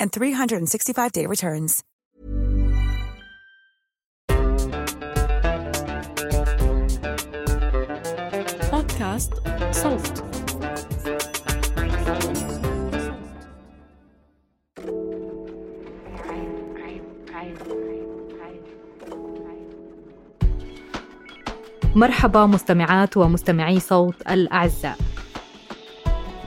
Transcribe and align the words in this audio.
and 0.00 0.10
365-day 0.12 1.26
returns. 1.26 1.82
بودكاست 8.72 9.32
صوت 9.70 10.22
مرحبا 21.96 22.46
مستمعات 22.46 23.16
ومستمعي 23.16 23.80
صوت 23.80 24.14
الأعزاء. 24.30 24.98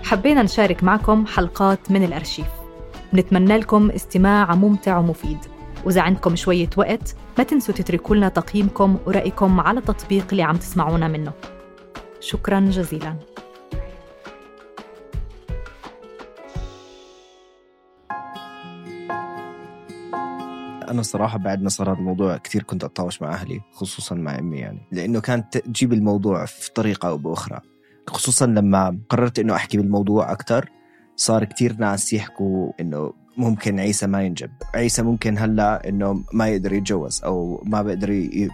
حبينا 0.03 0.44
نشارك 0.44 0.84
معكم 0.84 1.25
حلقات 1.25 1.91
من 1.91 2.03
الأرشيف. 2.03 2.58
بنتمنى 3.13 3.57
لكم 3.57 3.91
استماع 3.91 4.55
ممتع 4.55 4.97
ومفيد. 4.97 5.38
وإذا 5.85 6.02
عندكم 6.02 6.35
شوية 6.35 6.69
وقت 6.77 7.16
ما 7.38 7.43
تنسوا 7.43 7.73
تتركوا 7.73 8.16
لنا 8.16 8.29
تقييمكم 8.29 8.97
ورأيكم 9.05 9.59
على 9.59 9.79
التطبيق 9.79 10.27
اللي 10.31 10.43
عم 10.43 10.57
تسمعونا 10.57 11.07
منه. 11.07 11.31
شكرا 12.19 12.59
جزيلا. 12.59 13.16
أنا 20.89 20.99
الصراحه 20.99 21.38
بعد 21.38 21.61
ما 21.61 21.69
صار 21.69 21.91
هذا 21.91 21.99
الموضوع 21.99 22.38
كثير 22.38 22.63
كنت 22.63 22.83
أتطاوش 22.83 23.21
مع 23.21 23.33
أهلي 23.33 23.61
خصوصا 23.71 24.16
مع 24.16 24.39
أمي 24.39 24.57
يعني. 24.57 24.88
لأنه 24.91 25.21
كانت 25.21 25.57
تجيب 25.57 25.94
الموضوع 25.94 26.45
في 26.45 26.73
طريقة 26.73 27.09
أو 27.09 27.17
بأخرى. 27.17 27.59
خصوصا 28.07 28.45
لما 28.45 28.99
قررت 29.09 29.39
إنه 29.39 29.55
أحكي 29.55 29.77
بالموضوع 29.77 30.31
أكثر 30.31 30.69
صار 31.20 31.44
كثير 31.44 31.75
ناس 31.80 32.14
يحكوا 32.14 32.72
إنه 32.80 33.14
ممكن 33.38 33.80
عيسى 33.80 34.08
ما 34.08 34.23
ينجب. 34.23 34.50
عيسى 34.75 35.02
ممكن 35.02 35.38
هلأ 35.38 35.89
إنه 35.89 36.23
ما 36.34 36.48
يقدر 36.48 36.73
يتجوز 36.73 37.23
أو 37.23 37.64
ما 37.66 37.81
بيقدر 37.81 38.09
ي... 38.09 38.50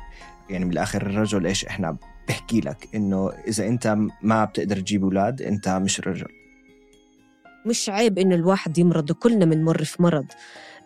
يعني 0.49 0.65
من 0.65 0.71
الآخر 0.71 1.01
الرجل 1.01 1.47
إيش 1.47 1.65
إحنا 1.65 1.97
بحكي 2.27 2.59
لك؟ 2.59 2.89
إنه 2.95 3.31
إذا 3.47 3.67
أنت 3.67 3.97
ما 4.21 4.45
بتقدر 4.45 4.79
تجيب 4.79 5.03
أولاد 5.03 5.41
أنت 5.41 5.69
مش 5.69 5.99
رجل. 5.99 6.27
مش 7.65 7.89
عيب 7.89 8.19
إنه 8.19 8.35
الواحد 8.35 8.77
يمرض 8.77 9.11
وكلنا 9.11 9.45
بنمر 9.45 9.83
في 9.83 10.03
مرض. 10.03 10.25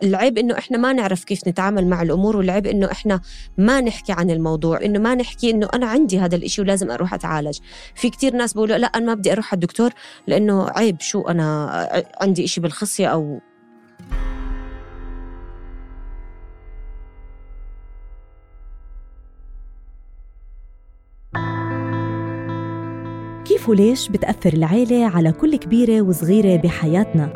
العيب 0.02 0.38
إنه 0.38 0.58
إحنا 0.58 0.78
ما 0.78 0.92
نعرف 0.92 1.24
كيف 1.24 1.48
نتعامل 1.48 1.86
مع 1.86 2.02
الأمور 2.02 2.36
والعيب 2.36 2.66
إنه 2.66 2.90
إحنا 2.90 3.20
ما 3.58 3.80
نحكي 3.80 4.12
عن 4.12 4.30
الموضوع 4.30 4.84
إنه 4.84 4.98
ما 4.98 5.14
نحكي 5.14 5.50
إنه 5.50 5.68
أنا 5.74 5.86
عندي 5.86 6.18
هذا 6.18 6.36
الإشي 6.36 6.62
ولازم 6.62 6.90
أروح 6.90 7.14
أتعالج. 7.14 7.58
في 7.94 8.10
كتير 8.10 8.36
ناس 8.36 8.52
بيقولوا 8.52 8.76
لا 8.76 8.86
أنا 8.86 9.06
ما 9.06 9.14
بدي 9.14 9.32
أروح 9.32 9.46
على 9.52 9.54
الدكتور 9.54 9.90
لأنه 10.26 10.70
عيب 10.70 11.00
شو 11.00 11.20
أنا 11.22 11.70
عندي 12.20 12.44
إشي 12.44 12.60
بالخصية 12.60 13.06
أو 13.06 13.40
كيف 23.44 23.68
وليش 23.68 24.08
بتأثر 24.08 24.52
العيلة 24.52 25.06
على 25.06 25.32
كل 25.32 25.56
كبيرة 25.56 26.02
وصغيرة 26.02 26.56
بحياتنا؟ 26.56 27.32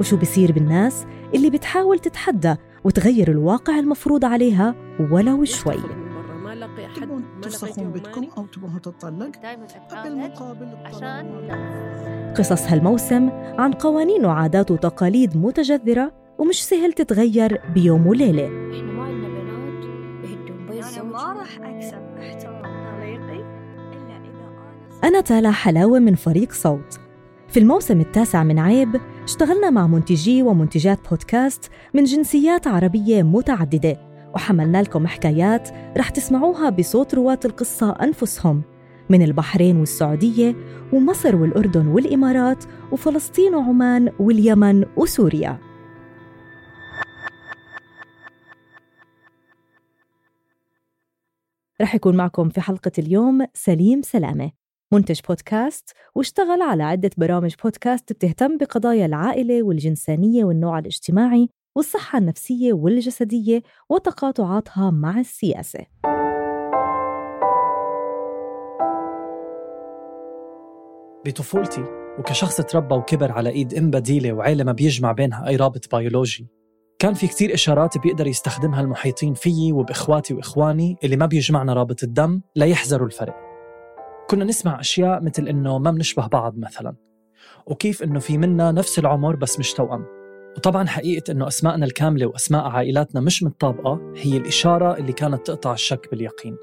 وشو 0.00 0.16
بصير 0.16 0.52
بالناس؟ 0.52 1.04
اللي 1.34 1.50
بتحاول 1.50 1.98
تتحدى 1.98 2.54
وتغير 2.84 3.30
الواقع 3.30 3.78
المفروض 3.78 4.24
عليها 4.24 4.74
ولو 5.12 5.44
شوي. 5.44 5.82
تبون 6.96 7.24
تفسخون 7.42 8.02
أو 8.38 8.46
تبون 8.46 8.80
تطلق 8.82 9.42
دائما 9.42 9.66
بالمقابل 10.04 10.76
عشان 10.84 11.48
قصص 12.38 12.66
هالموسم 12.66 13.30
عن 13.58 13.72
قوانين 13.72 14.26
وعادات 14.26 14.70
وتقاليد 14.70 15.36
متجذرة 15.36 16.12
ومش 16.38 16.64
سهل 16.64 16.92
تتغير 16.92 17.60
بيوم 17.74 18.06
وليلة. 18.06 18.46
إحنا 18.46 18.92
ما 18.92 19.02
عندنا 19.02 19.28
بنات 19.28 19.84
بيت 20.70 20.84
أنا 20.84 21.02
ما 21.02 21.32
راح 21.32 21.58
أكسب 21.62 22.02
احترام 22.18 22.62
طليقي 22.62 23.40
إلا 23.92 24.16
إذا 24.16 25.08
أنا 25.08 25.20
تالا 25.20 25.50
حلاوة 25.50 25.98
من 25.98 26.14
فريق 26.14 26.52
صوت. 26.52 27.00
في 27.48 27.60
الموسم 27.60 28.00
التاسع 28.00 28.44
من 28.44 28.58
عيب 28.58 29.00
اشتغلنا 29.28 29.70
مع 29.70 29.86
منتجي 29.86 30.42
ومنتجات 30.42 31.08
بودكاست 31.08 31.70
من 31.94 32.04
جنسيات 32.04 32.66
عربية 32.66 33.22
متعددة 33.22 33.96
وحملنا 34.34 34.82
لكم 34.82 35.06
حكايات 35.06 35.68
رح 35.96 36.10
تسمعوها 36.10 36.70
بصوت 36.70 37.14
رواة 37.14 37.38
القصة 37.44 37.90
أنفسهم 37.90 38.62
من 39.10 39.22
البحرين 39.22 39.76
والسعودية 39.76 40.54
ومصر 40.92 41.36
والأردن 41.36 41.86
والإمارات 41.86 42.64
وفلسطين 42.92 43.54
وعمان 43.54 44.12
واليمن 44.18 44.84
وسوريا. 44.96 45.58
رح 51.80 51.94
يكون 51.94 52.16
معكم 52.16 52.48
في 52.48 52.60
حلقة 52.60 52.92
اليوم 52.98 53.46
سليم 53.54 54.02
سلامة. 54.02 54.57
منتج 54.92 55.20
بودكاست 55.28 55.92
واشتغل 56.14 56.62
على 56.62 56.82
عدة 56.82 57.10
برامج 57.16 57.54
بودكاست 57.64 58.12
بتهتم 58.12 58.56
بقضايا 58.56 59.06
العائلة 59.06 59.62
والجنسانية 59.62 60.44
والنوع 60.44 60.78
الاجتماعي 60.78 61.48
والصحة 61.76 62.18
النفسية 62.18 62.72
والجسدية 62.72 63.62
وتقاطعاتها 63.88 64.90
مع 64.90 65.20
السياسة. 65.20 65.86
بطفولتي 71.26 71.84
وكشخص 72.18 72.56
تربى 72.56 72.94
وكبر 72.94 73.32
على 73.32 73.50
إيد 73.50 73.74
أم 73.74 73.90
بديلة 73.90 74.32
وعيله 74.32 74.64
ما 74.64 74.72
بيجمع 74.72 75.12
بينها 75.12 75.48
أي 75.48 75.56
رابط 75.56 75.94
بيولوجي 75.96 76.46
كان 76.98 77.14
في 77.14 77.26
كتير 77.26 77.54
إشارات 77.54 77.98
بيقدر 77.98 78.26
يستخدمها 78.26 78.80
المحيطين 78.80 79.34
فيي 79.34 79.72
وبإخواتي 79.72 80.34
وإخواني 80.34 80.96
اللي 81.04 81.16
ما 81.16 81.26
بيجمعنا 81.26 81.74
رابط 81.74 82.02
الدم 82.02 82.40
ليحذروا 82.56 83.06
الفرق 83.06 83.47
كنا 84.30 84.44
نسمع 84.44 84.80
أشياء 84.80 85.22
مثل 85.22 85.48
إنه 85.48 85.78
ما 85.78 85.90
بنشبه 85.90 86.26
بعض 86.26 86.58
مثلا 86.58 86.94
وكيف 87.66 88.02
إنه 88.02 88.18
في 88.18 88.38
منا 88.38 88.72
نفس 88.72 88.98
العمر 88.98 89.36
بس 89.36 89.58
مش 89.58 89.72
توأم. 89.72 90.04
وطبعا 90.56 90.86
حقيقة 90.86 91.32
إنه 91.32 91.48
اسمائنا 91.48 91.86
الكاملة 91.86 92.26
وأسماء 92.26 92.64
عائلاتنا 92.64 93.20
مش 93.20 93.42
متطابقة 93.42 94.12
هي 94.16 94.36
الإشارة 94.36 94.96
اللي 94.96 95.12
كانت 95.12 95.46
تقطع 95.46 95.72
الشك 95.72 96.10
باليقين. 96.10 96.56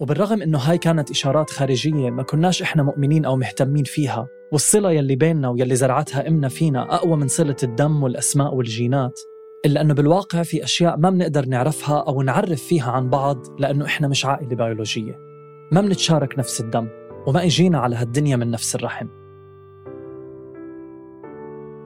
وبالرغم 0.00 0.42
إنه 0.42 0.58
هاي 0.58 0.78
كانت 0.78 1.10
إشارات 1.10 1.50
خارجية 1.50 2.10
ما 2.10 2.22
كناش 2.22 2.62
إحنا 2.62 2.82
مؤمنين 2.82 3.24
أو 3.24 3.36
مهتمين 3.36 3.84
فيها 3.84 4.28
والصلة 4.52 4.92
يلي 4.92 5.16
بيننا 5.16 5.48
ويلي 5.48 5.76
زرعتها 5.76 6.28
إمنا 6.28 6.48
فينا 6.48 6.94
أقوى 6.94 7.16
من 7.16 7.28
صلة 7.28 7.56
الدم 7.62 8.02
والأسماء 8.02 8.54
والجينات 8.54 9.20
إلا 9.66 9.80
إنه 9.80 9.94
بالواقع 9.94 10.42
في 10.42 10.64
أشياء 10.64 10.96
ما 10.96 11.10
بنقدر 11.10 11.46
نعرفها 11.46 11.98
أو 11.98 12.22
نعرف 12.22 12.62
فيها 12.62 12.90
عن 12.90 13.10
بعض 13.10 13.60
لأنه 13.60 13.84
إحنا 13.84 14.08
مش 14.08 14.26
عائلة 14.26 14.56
بيولوجية. 14.56 15.27
ما 15.72 15.80
بنتشارك 15.80 16.38
نفس 16.38 16.60
الدم 16.60 16.88
وما 17.26 17.44
إجينا 17.44 17.78
على 17.78 17.96
هالدنيا 17.96 18.36
من 18.36 18.50
نفس 18.50 18.74
الرحم. 18.74 19.06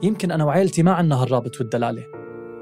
يمكن 0.03 0.31
أنا 0.31 0.45
وعيلتي 0.45 0.83
ما 0.83 0.93
عنا 0.93 1.23
هالرابط 1.23 1.61
والدلالة 1.61 2.07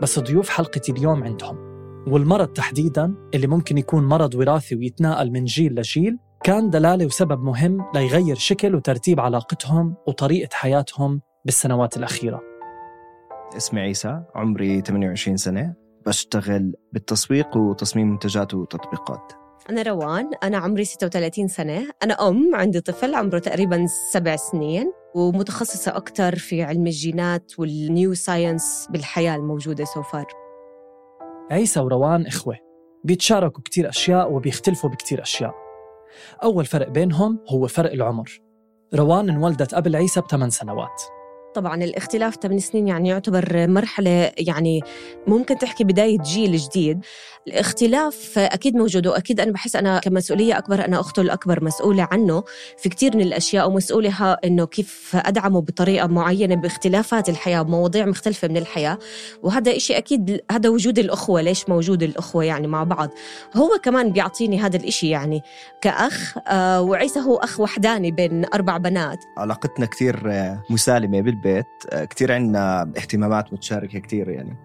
بس 0.03 0.19
ضيوف 0.19 0.49
حلقتي 0.49 0.93
اليوم 0.93 1.25
عندهم. 1.25 1.71
والمرض 2.07 2.49
تحديدا 2.49 3.15
اللي 3.35 3.47
ممكن 3.47 3.79
يكون 3.79 4.05
مرض 4.05 4.35
وراثي 4.35 4.77
ويتناقل 4.77 5.31
من 5.31 5.45
جيل 5.45 5.75
لجيل 5.75 6.19
كان 6.45 6.71
دلالة 6.71 7.07
وسبب 7.07 7.43
مهم 7.43 7.85
ليغير 7.95 8.37
شكل 8.37 8.75
وترتيب 8.75 9.21
علاقتهم 9.21 9.97
وطريقة 10.07 10.49
حياتهم 10.53 11.21
بالسنوات 11.45 11.97
الأخيرة. 11.97 12.41
اسمي 13.57 13.81
عيسى 13.81 14.23
عمري 14.35 14.81
28 14.81 15.37
سنة 15.37 15.75
بشتغل 16.07 16.75
بالتسويق 16.93 17.57
وتصميم 17.57 18.11
منتجات 18.11 18.55
وتطبيقات. 18.55 19.40
أنا 19.71 19.83
روان 19.83 20.31
أنا 20.43 20.59
عمري 20.59 20.85
36 20.85 21.49
سنة. 21.49 21.91
أنا 22.03 22.29
أم 22.29 22.55
عندي 22.55 22.81
طفل 22.81 23.15
عمره 23.15 23.39
تقريبا 23.39 23.87
سبع 24.13 24.37
سنين 24.37 24.93
ومتخصصة 25.15 25.97
أكثر 25.97 26.37
في 26.37 26.63
علم 26.63 26.87
الجينات 26.87 27.53
وال 27.59 28.15
neuroscience 28.15 28.87
بالحياة 28.91 29.37
الموجودة 29.37 29.85
so 29.85 30.02
far 30.02 30.27
عيسى 31.51 31.81
وروان 31.81 32.27
إخوة 32.27 32.57
بيتشاركوا 33.05 33.63
كتير 33.63 33.89
أشياء 33.89 34.33
وبيختلفوا 34.33 34.91
بكتير 34.91 35.23
أشياء. 35.23 35.55
أول 36.43 36.65
فرق 36.65 36.89
بينهم 36.89 37.39
هو 37.49 37.67
فرق 37.67 37.93
العمر. 37.93 38.41
روان 38.95 39.31
انولدت 39.31 39.75
قبل 39.75 39.97
عيسى 39.97 40.21
بثمان 40.21 40.51
سنوات. 40.51 41.03
طبعا 41.55 41.85
الاختلاف 41.85 42.37
8 42.37 42.61
سنين 42.61 42.89
يعني 42.89 43.09
يعتبر 43.09 43.67
مرحلة 43.69 44.33
يعني 44.39 44.81
ممكن 45.27 45.59
تحكي 45.59 45.85
بداية 45.85 46.19
جيل 46.19 46.57
جديد. 46.57 47.01
الاختلاف 47.49 48.39
أكيد 48.39 48.77
موجود 48.77 49.07
وأكيد 49.07 49.41
أنا 49.41 49.53
بحس 49.53 49.77
أنا 49.77 49.99
كمسؤولية 49.99 50.59
أكبر 50.59 50.85
أنا 50.85 51.01
أخته 51.01 51.23
الأكبر 51.23 51.65
مسؤولة 51.65 52.09
عنه 52.11 52.43
في 52.79 52.89
كتير 52.89 53.17
من 53.17 53.23
الأشياء 53.23 53.69
ومسؤولة 53.69 54.33
إنه 54.45 54.67
كيف 54.67 55.17
أدعمه 55.17 55.61
بطريقة 55.61 56.07
معينة 56.07 56.55
باختلافات 56.55 57.29
الحياة 57.29 57.61
ومواضيع 57.61 58.07
مختلفة 58.07 58.49
من 58.49 58.57
الحياة. 58.57 58.99
وهذا 59.43 59.77
إشي 59.77 59.99
أكيد 59.99 60.41
هذا 60.51 60.69
وجود 60.69 60.99
الأخوة 60.99 61.41
ليش 61.41 61.69
موجود 61.69 62.03
الأخوة 62.03 62.45
يعني 62.45 62.67
مع 62.67 62.85
بعض؟ 62.85 63.11
هو 63.57 63.71
كمان 63.83 64.13
بيعطيني 64.13 64.61
هذا 64.61 64.77
الإشي 64.77 65.09
يعني 65.09 65.41
كأخ 65.81 66.39
آه 66.49 66.83
وعيسى 66.83 67.21
هو 67.21 67.37
أخ 67.37 67.61
وحداني 67.61 68.11
بين 68.11 68.45
أربع 68.55 68.77
بنات. 68.77 69.19
علاقتنا 69.39 69.87
كتير 69.87 70.23
آه، 70.27 70.63
مسالمة 70.71 71.21
بالبيت 71.41 71.67
آه، 71.91 72.05
كتير 72.05 72.33
عندنا 72.33 72.83
اهتمامات 72.83 73.53
متشاركة 73.53 73.99
كتير 73.99 74.29
يعني. 74.29 74.57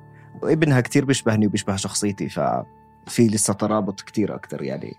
وابنها 0.42 0.82
كتير 0.82 1.06
بيشبهني 1.06 1.48
وبيشبه 1.48 1.76
شخصيتي 1.76 2.30
ففي 2.30 3.28
لسه 3.28 3.54
ترابط 3.54 4.02
كتير 4.02 4.36
أكتر 4.36 4.64
يعني. 4.64 4.94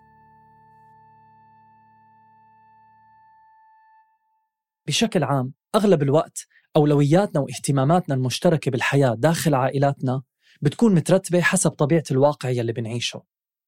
بشكل 4.87 5.25
عام 5.25 5.52
أغلب 5.75 6.02
الوقت 6.02 6.46
أولوياتنا 6.76 7.40
واهتماماتنا 7.40 8.14
المشتركة 8.14 8.70
بالحياة 8.70 9.14
داخل 9.14 9.55
عائلاتنا 9.55 10.23
بتكون 10.62 10.94
مترتبة 10.94 11.40
حسب 11.40 11.70
طبيعة 11.70 12.05
الواقع 12.11 12.49
يلي 12.49 12.73
بنعيشه. 12.73 13.23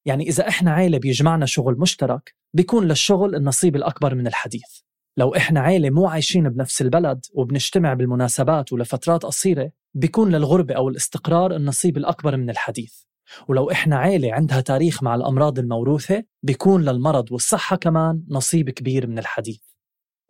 يعني 0.04 0.28
إذا 0.28 0.48
إحنا 0.48 0.72
عيلة 0.72 0.98
بيجمعنا 0.98 1.46
شغل 1.46 1.78
مشترك 1.78 2.34
بيكون 2.54 2.84
للشغل 2.84 3.34
النصيب 3.34 3.76
الأكبر 3.76 4.14
من 4.14 4.26
الحديث. 4.26 4.87
لو 5.18 5.34
إحنا 5.34 5.60
عيلة 5.60 5.90
مو 5.90 6.06
عايشين 6.06 6.48
بنفس 6.48 6.82
البلد 6.82 7.26
وبنجتمع 7.32 7.94
بالمناسبات 7.94 8.72
ولفترات 8.72 9.22
قصيرة 9.22 9.70
بيكون 9.94 10.30
للغربة 10.30 10.74
أو 10.74 10.88
الاستقرار 10.88 11.56
النصيب 11.56 11.96
الأكبر 11.96 12.36
من 12.36 12.50
الحديث. 12.50 12.94
ولو 13.48 13.70
إحنا 13.70 13.98
عيلة 13.98 14.32
عندها 14.32 14.60
تاريخ 14.60 15.02
مع 15.02 15.14
الأمراض 15.14 15.58
الموروثة 15.58 16.24
بيكون 16.42 16.84
للمرض 16.84 17.32
والصحة 17.32 17.76
كمان 17.76 18.22
نصيب 18.28 18.70
كبير 18.70 19.06
من 19.06 19.18
الحديث. 19.18 19.60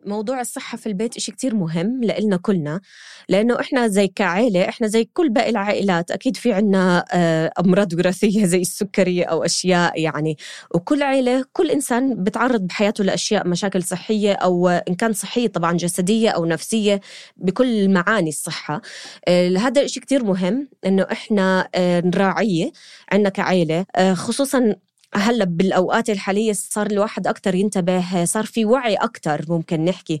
موضوع 0.05 0.41
الصحة 0.41 0.77
في 0.77 0.87
البيت 0.87 1.17
إشي 1.17 1.31
كتير 1.31 1.55
مهم 1.55 2.03
لإلنا 2.03 2.37
كلنا 2.37 2.81
لأنه 3.29 3.59
إحنا 3.59 3.87
زي 3.87 4.07
كعائلة 4.07 4.69
إحنا 4.69 4.87
زي 4.87 5.09
كل 5.13 5.29
باقي 5.29 5.49
العائلات 5.49 6.11
أكيد 6.11 6.37
في 6.37 6.53
عنا 6.53 7.05
آه، 7.13 7.51
أمراض 7.59 7.93
وراثية 7.93 8.45
زي 8.53 8.61
السكري 8.61 9.23
أو 9.23 9.45
أشياء 9.45 10.01
يعني. 10.01 10.37
وكل 10.75 11.03
عائلة 11.03 11.45
كل 11.53 11.71
إنسان 11.71 12.23
بتعرض 12.23 12.61
بحياته 12.61 13.03
لأشياء 13.03 13.47
مشاكل 13.47 13.83
صحية 13.83 14.33
أو 14.33 14.67
إن 14.69 14.95
كان 14.95 15.13
صحية 15.13 15.47
طبعا 15.47 15.73
جسدية 15.73 16.29
أو 16.29 16.45
نفسية 16.45 17.01
بكل 17.37 17.89
معاني 17.89 18.29
الصحة. 18.29 18.81
آه، 19.27 19.57
هذا 19.57 19.81
الإشي 19.81 19.99
كتير 19.99 20.23
مهم 20.23 20.69
إنه 20.85 21.07
إحنا 21.11 21.69
آه، 21.75 22.01
نراعيه 22.05 22.71
عنا 23.11 23.29
كعائلة 23.29 23.85
خصوصا 24.13 24.75
هلأ 25.15 25.45
بالأوقات 25.45 26.09
الحالية 26.09 26.53
صار 26.53 26.87
الواحد 26.87 27.27
أكثر 27.27 27.55
ينتبه 27.55 28.25
صار 28.25 28.45
في 28.45 28.65
وعي 28.65 28.95
أكثر 28.95 29.45
ممكن 29.49 29.85
نحكي 29.85 30.19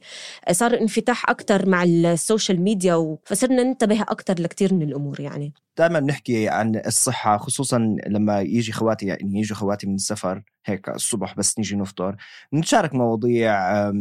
صار 0.51 0.81
انفتاح 0.81 1.29
أكثر 1.29 1.69
مع 1.69 1.83
السوشيال 1.83 2.61
ميديا 2.61 3.17
فصرنا 3.25 3.63
ننتبه 3.63 4.01
أكثر 4.01 4.41
لكثير 4.41 4.73
من 4.73 4.81
الأمور 4.81 5.19
يعني. 5.19 5.53
دائما 5.77 5.99
بنحكي 5.99 6.49
عن 6.49 6.81
الصحة 6.85 7.37
خصوصا 7.37 7.97
لما 8.07 8.41
يجي 8.41 8.71
خواتي 8.71 9.05
يعني 9.05 9.39
يجوا 9.39 9.57
خواتي 9.57 9.87
من 9.87 9.95
السفر 9.95 10.43
هيك 10.65 10.89
الصبح 10.89 11.35
بس 11.35 11.59
نيجي 11.59 11.75
نفطر 11.75 12.15
نتشارك 12.53 12.93
مواضيع 12.93 13.91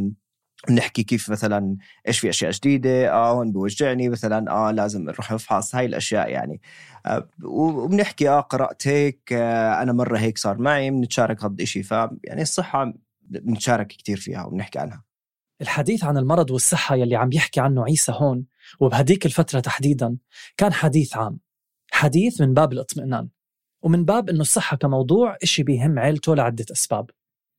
أم، 0.70 0.74
نحكي 0.74 1.02
كيف 1.02 1.30
مثلا 1.30 1.76
إيش 2.08 2.18
في 2.18 2.28
أشياء 2.28 2.50
جديدة 2.50 3.12
آه 3.12 3.32
هون 3.32 3.52
بوجعني 3.52 4.08
مثلا 4.08 4.50
آه 4.52 4.70
لازم 4.70 5.02
نروح 5.02 5.32
نفحص 5.32 5.74
هاي 5.74 5.86
الأشياء 5.86 6.30
يعني. 6.30 6.60
آه، 7.06 7.28
وبنحكي 7.44 8.28
آه 8.28 8.40
قرات 8.40 8.88
هيك 8.88 9.32
آه 9.32 9.82
أنا 9.82 9.92
مرة 9.92 10.18
هيك 10.18 10.38
صار 10.38 10.58
معي 10.58 10.90
بنتشارك 10.90 11.44
هذا 11.44 11.54
الشيء 11.60 11.82
فيعني 11.82 12.42
الصحة 12.42 12.92
بنتشارك 13.22 13.86
كثير 13.86 14.16
فيها 14.16 14.44
وبنحكي 14.44 14.78
عنها. 14.78 15.04
الحديث 15.60 16.04
عن 16.04 16.16
المرض 16.18 16.50
والصحة 16.50 16.96
يلي 16.96 17.16
عم 17.16 17.32
يحكي 17.32 17.60
عنه 17.60 17.84
عيسى 17.84 18.12
هون 18.12 18.44
وبهديك 18.80 19.26
الفترة 19.26 19.60
تحديدا 19.60 20.16
كان 20.56 20.72
حديث 20.72 21.16
عام. 21.16 21.38
حديث 21.92 22.40
من 22.40 22.54
باب 22.54 22.72
الاطمئنان 22.72 23.28
ومن 23.82 24.04
باب 24.04 24.28
إنه 24.30 24.40
الصحة 24.40 24.76
كموضوع 24.76 25.36
إشي 25.42 25.62
بيهم 25.62 25.98
عيلته 25.98 26.34
لعدة 26.36 26.64
أسباب. 26.72 27.10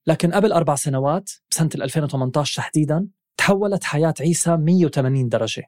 لكن 0.09 0.31
قبل 0.31 0.51
أربع 0.51 0.75
سنوات 0.75 1.31
بسنة 1.51 1.69
2018 1.75 2.55
تحديدا 2.55 3.07
تحولت 3.37 3.83
حياة 3.83 4.13
عيسى 4.19 4.57
180 4.57 5.29
درجة. 5.29 5.63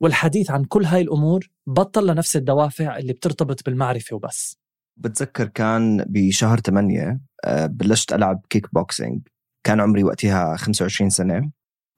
والحديث 0.00 0.50
عن 0.50 0.64
كل 0.64 0.84
هاي 0.84 1.00
الأمور 1.00 1.50
بطل 1.66 2.06
لنفس 2.06 2.36
الدوافع 2.36 2.98
اللي 2.98 3.12
بترتبط 3.12 3.64
بالمعرفة 3.64 4.16
وبس. 4.16 4.58
بتذكر 4.96 5.48
كان 5.48 6.04
بشهر 6.08 6.60
8 6.60 7.20
آه، 7.44 7.66
بلشت 7.66 8.12
ألعب 8.12 8.46
كيك 8.50 8.74
بوكسينج 8.74 9.28
كان 9.66 9.80
عمري 9.80 10.04
وقتها 10.04 10.56
25 10.56 11.10
سنة. 11.10 11.50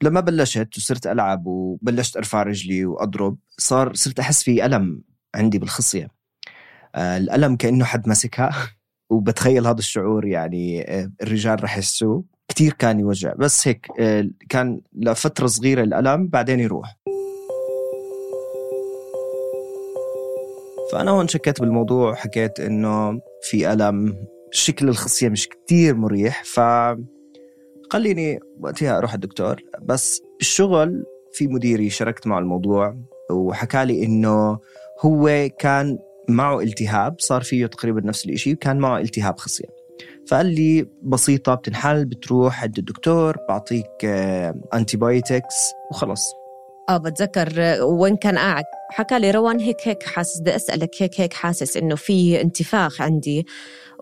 لما 0.03 0.21
بلشت 0.21 0.69
وصرت 0.77 1.07
ألعب 1.07 1.47
وبلشت 1.47 2.17
أرفع 2.17 2.43
رجلي 2.43 2.85
وأضرب 2.85 3.39
صار 3.59 3.95
صرت 3.95 4.19
أحس 4.19 4.43
في 4.43 4.67
ألم 4.67 5.03
عندي 5.35 5.59
بالخصية. 5.59 6.09
آه، 6.95 7.17
الألم 7.17 7.57
كأنه 7.57 7.85
حد 7.85 8.09
مسكها 8.09 8.51
وبتخيل 9.11 9.67
هذا 9.67 9.79
الشعور 9.79 10.27
يعني 10.27 10.83
آه، 10.83 11.11
الرجال 11.23 11.65
رح 11.65 11.79
يحسوه. 11.79 12.25
كثير 12.49 12.73
كان 12.73 13.01
يوجع. 13.01 13.33
بس 13.39 13.69
هيك 13.69 13.87
آه، 14.01 14.31
كان 14.49 14.81
لفترة 14.95 15.47
صغيرة 15.47 15.83
الألم 15.83 16.29
بعدين 16.29 16.61
يروح. 16.61 16.97
فأنا 20.93 21.11
هون 21.11 21.29
شكيت 21.29 21.61
بالموضوع 21.61 22.15
حكيت 22.15 22.61
إنه 22.61 23.21
في 23.43 23.73
ألم. 23.73 24.27
شكل 24.53 24.89
الخصية 24.89 25.29
مش 25.29 25.49
كتير 25.49 25.95
مريح. 25.95 26.45
ف 26.45 26.61
خليني 27.91 28.41
وقتها 28.61 28.99
أروح 28.99 29.15
الدكتور. 29.15 29.63
بس 29.83 30.23
بالشغل 30.39 31.05
في 31.33 31.47
مديري 31.47 31.91
شاركت 31.91 32.27
معه 32.27 32.39
الموضوع 32.39 32.97
وحكى 33.31 33.85
لي 33.85 34.05
إنه 34.05 34.59
هو 35.01 35.49
كان 35.59 35.99
معه 36.33 36.61
التهاب 36.61 37.17
صار 37.19 37.43
فيه 37.43 37.67
تقريبا 37.67 38.01
نفس 38.01 38.27
الإشي 38.27 38.53
وكان 38.53 38.79
معه 38.79 38.99
التهاب 38.99 39.39
خصية 39.39 39.81
فقال 40.29 40.47
لي 40.47 40.87
بسيطة 41.03 41.55
بتنحل 41.55 42.05
بتروح 42.05 42.63
عند 42.63 42.79
الدكتور 42.79 43.37
بعطيك 43.49 44.05
antibiotics 44.75 45.55
وخلص 45.91 46.40
آه 46.91 46.97
بتذكر 46.97 47.79
وين 47.83 48.17
كان 48.17 48.39
قاعد؟ 48.39 48.65
حكى 48.91 49.19
لي 49.19 49.31
روان 49.31 49.61
هيك 49.61 49.77
هيك 49.89 50.03
حاسس. 50.03 50.41
بدي 50.41 50.57
أسألك 50.57 50.91
هيك 51.03 51.21
هيك 51.21 51.33
حاسس 51.33 51.77
إنه 51.77 51.95
في 51.95 52.41
انتفاخ 52.41 53.01
عندي. 53.01 53.47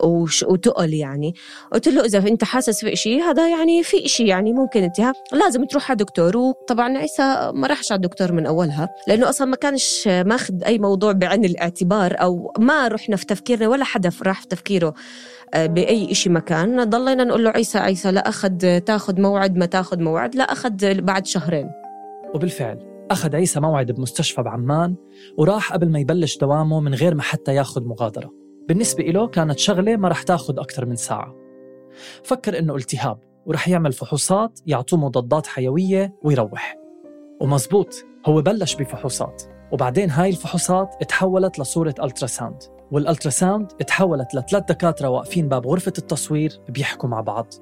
وش 0.05 0.43
وتقل 0.43 0.95
يعني. 0.95 1.35
قلت 1.73 1.89
له 1.89 2.05
إذا 2.05 2.19
أنت 2.19 2.45
حاسس 2.45 2.85
في 2.85 2.97
شيء 2.97 3.23
هذا 3.23 3.49
يعني 3.49 3.83
في 3.83 4.09
شيء 4.09 4.27
يعني 4.27 4.53
ممكن 4.53 4.85
التهاب 4.85 5.15
لازم 5.33 5.65
تروح 5.65 5.91
على 5.91 5.97
دكتور 5.97 6.37
وطبعا 6.37 6.99
عيسى 6.99 7.53
ما 7.55 7.67
راحش 7.67 7.93
على 7.93 7.97
الدكتور 7.97 8.33
من 8.33 8.47
أولها 8.47 8.89
لأنه 9.09 9.29
أصلا 9.29 9.47
ما 9.47 9.57
كانش 9.57 10.09
ماخذ 10.09 10.65
أي 10.65 10.79
موضوع 10.79 11.13
بعين 11.13 11.45
الاعتبار 11.45 12.17
أو 12.21 12.53
ما 12.59 12.89
رحنا 12.89 13.17
في 13.17 13.27
تفكيرنا 13.27 13.69
ولا 13.69 13.85
حدا 13.85 14.11
راح 14.23 14.41
في 14.41 14.49
تفكيره 14.49 14.95
آه، 15.55 15.67
بأي 15.67 16.15
شيء 16.15 16.33
مكان 16.33 16.85
ضلينا 16.85 17.25
نقول 17.25 17.45
له 17.45 17.51
عيسى 17.51 17.79
عيسى 17.79 18.13
لا 18.13 18.29
أخذ 18.29 18.79
تاخذ 18.79 19.21
موعد 19.21 19.57
ما 19.57 19.67
تاخذ 19.67 19.99
موعد 19.99 20.37
لا 20.37 20.45
أخذ 20.45 21.01
بعد 21.01 21.27
شهرين. 21.27 21.88
وبالفعل 22.35 23.07
أخذ 23.11 23.37
عيسى 23.37 23.61
موعد 23.61 23.93
بمستشفى 23.93 24.43
بعمان 24.43 24.95
وراح 25.39 25.73
قبل 25.73 25.91
ما 25.91 25.99
يبلش 25.99 26.39
دوامه 26.39 26.81
من 26.81 26.95
غير 26.95 27.15
ما 27.15 27.23
حتى 27.23 27.55
ياخذ 27.55 27.85
مغادرة. 27.85 28.31
بالنسبة 28.69 29.05
إله 29.05 29.27
كانت 29.27 29.59
شغلة 29.59 29.97
ما 29.97 30.09
رح 30.09 30.23
تاخذ 30.23 30.59
أكثر 30.59 30.87
من 30.87 30.97
ساعة. 30.97 31.35
فكر 32.25 32.59
إنه 32.59 32.77
التهاب 32.77 33.19
ورح 33.47 33.69
يعمل 33.69 33.93
فحوصات 33.93 34.61
يعطوه 34.67 34.99
مضادات 34.99 35.47
حيوية 35.47 36.15
ويروح. 36.23 36.77
ومزبوط 37.41 38.05
هو 38.27 38.43
بلش 38.43 38.75
بفحوصات. 38.75 39.43
وبعدين 39.73 40.11
هاي 40.11 40.31
الفحوصات 40.31 41.05
تحولت 41.09 41.59
لصورة 41.59 41.95
ultrasound. 42.03 42.63
وال 42.91 43.03
ultrasound 43.03 43.67
تحولت 43.67 44.35
لثلاث 44.35 44.65
دكاترة 44.69 45.09
واقفين 45.09 45.49
باب 45.49 45.67
غرفة 45.67 45.93
التصوير 45.99 46.61
بيحكوا 46.69 47.09
مع 47.09 47.21
بعض. 47.21 47.55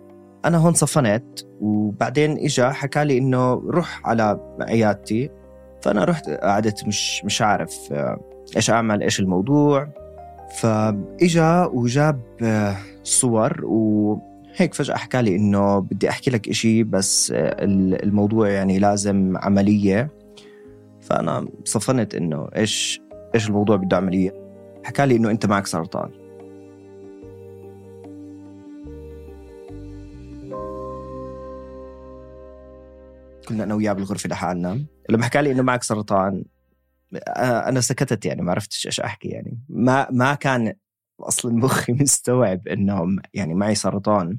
أنا 0.46 0.58
هون 0.58 0.74
صفنت 0.74 1.40
وبعدين 1.60 2.38
إجا 2.38 2.70
حكى 2.70 3.04
لي 3.04 3.18
إنه 3.18 3.52
روح 3.54 4.00
على 4.04 4.40
عيادتي. 4.60 5.30
فأنا 5.82 6.04
رحت 6.04 6.30
قعدت 6.30 6.86
مش 6.86 7.24
مش 7.24 7.42
عارف 7.42 7.92
آه، 7.92 8.20
إيش 8.56 8.70
أعمل 8.70 9.02
إيش 9.02 9.20
الموضوع. 9.20 9.88
فإجا 10.58 11.64
وجاب 11.64 12.20
آه، 12.42 12.76
صور 13.02 13.64
وهيك 13.64 14.74
فجأة 14.74 14.96
حكى 14.96 15.22
لي 15.22 15.36
إنه 15.36 15.78
بدي 15.78 16.08
أحكي 16.08 16.30
لك 16.30 16.48
إشي 16.48 16.82
بس 16.82 17.32
آه، 17.36 17.56
الموضوع 18.04 18.48
يعني 18.48 18.78
لازم 18.78 19.36
عملية. 19.36 20.10
فأنا 21.00 21.48
صفنت 21.64 22.14
إنه 22.14 22.48
إيش 22.56 23.00
إيش 23.34 23.48
الموضوع 23.48 23.76
بده 23.76 23.96
عملية. 23.96 24.34
حكى 24.84 25.06
لي 25.06 25.16
إنه 25.16 25.30
أنت 25.30 25.46
معك 25.46 25.66
سرطان. 25.66 26.25
كنا 33.48 33.64
أنا 33.64 33.74
وياه 33.74 33.92
بالغرفة 33.92 34.28
لحالنا. 34.28 34.84
لما 35.10 35.24
حكى 35.24 35.42
لي 35.42 35.52
إنه 35.52 35.62
معك 35.62 35.82
سرطان 35.82 36.44
آه، 37.14 37.68
أنا 37.68 37.80
سكتت 37.80 38.24
يعني 38.26 38.42
ما 38.42 38.50
عرفتش 38.50 38.86
إيش 38.86 39.00
أحكي 39.00 39.28
يعني. 39.28 39.60
ما 39.68 40.10
ما 40.10 40.34
كان 40.34 40.74
أصلا 41.20 41.52
مخي 41.52 41.92
مستوعب 42.00 42.68
انه 42.68 43.16
يعني 43.34 43.54
معي 43.54 43.74
سرطان. 43.74 44.38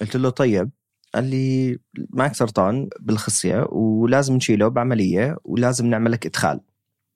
قلت 0.00 0.16
له 0.16 0.30
طيب 0.30 0.70
قال 1.14 1.24
لي 1.24 1.78
معك 2.10 2.34
سرطان 2.34 2.88
بالخصية 3.00 3.66
ولازم 3.70 4.34
نشيله 4.34 4.68
بعملية 4.68 5.36
ولازم 5.44 5.86
نعمل 5.86 6.12
لك 6.12 6.26
إدخال. 6.26 6.60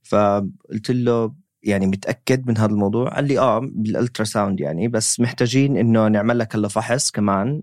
فقلت 0.02 0.90
له 0.90 1.34
يعني 1.62 1.86
متأكد 1.86 2.48
من 2.48 2.58
هذا 2.58 2.72
الموضوع؟ 2.72 3.08
قال 3.08 3.24
لي 3.24 3.38
آه 3.38 3.58
بالألترا 3.58 4.24
ساوند 4.24 4.60
يعني 4.60 4.88
بس 4.88 5.20
محتاجين 5.20 5.76
إنه 5.76 6.08
نعمل 6.08 6.38
لك 6.38 6.56
هلا 6.56 6.68
فحص 6.68 7.10
كمان 7.10 7.62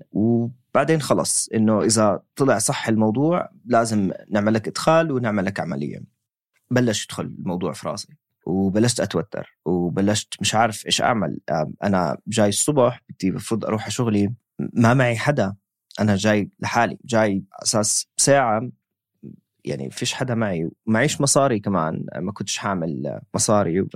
وبعدين 0.73 1.01
خلص 1.01 1.49
إنه 1.53 1.81
إذا 1.81 2.19
طلع 2.35 2.57
صح 2.57 2.87
الموضوع 2.87 3.49
لازم 3.65 4.11
نعمل 4.29 4.53
لك 4.53 4.67
إدخال 4.67 5.11
ونعمل 5.11 5.45
لك 5.45 5.59
عملية. 5.59 6.03
بلش 6.71 7.05
يدخل 7.05 7.23
الموضوع 7.23 7.73
في 7.73 7.87
راسي 7.87 8.17
وبلشت 8.45 8.99
أتوتر 8.99 9.57
وبلشت 9.65 10.33
مش 10.41 10.55
عارف 10.55 10.85
إيش 10.85 11.01
أعمل. 11.01 11.39
أنا 11.83 12.17
جاي 12.27 12.49
الصبح 12.49 13.01
بدي 13.09 13.29
المفروض 13.29 13.65
أروح 13.65 13.81
على 13.81 13.91
شغلي 13.91 14.33
ما 14.73 14.93
معي 14.93 15.15
حدا 15.17 15.55
أنا 15.99 16.15
جاي 16.15 16.49
لحالي 16.59 16.97
جاي 17.05 17.43
أساس 17.63 18.07
ساعة 18.17 18.69
يعني 19.65 19.91
فيش 19.91 20.13
حدا 20.13 20.35
معي 20.35 20.69
معيش 20.85 21.21
مصاري 21.21 21.59
كمان 21.59 22.05
ما 22.15 22.31
كنتش 22.31 22.57
حامل 22.57 23.19
مصاري. 23.33 23.87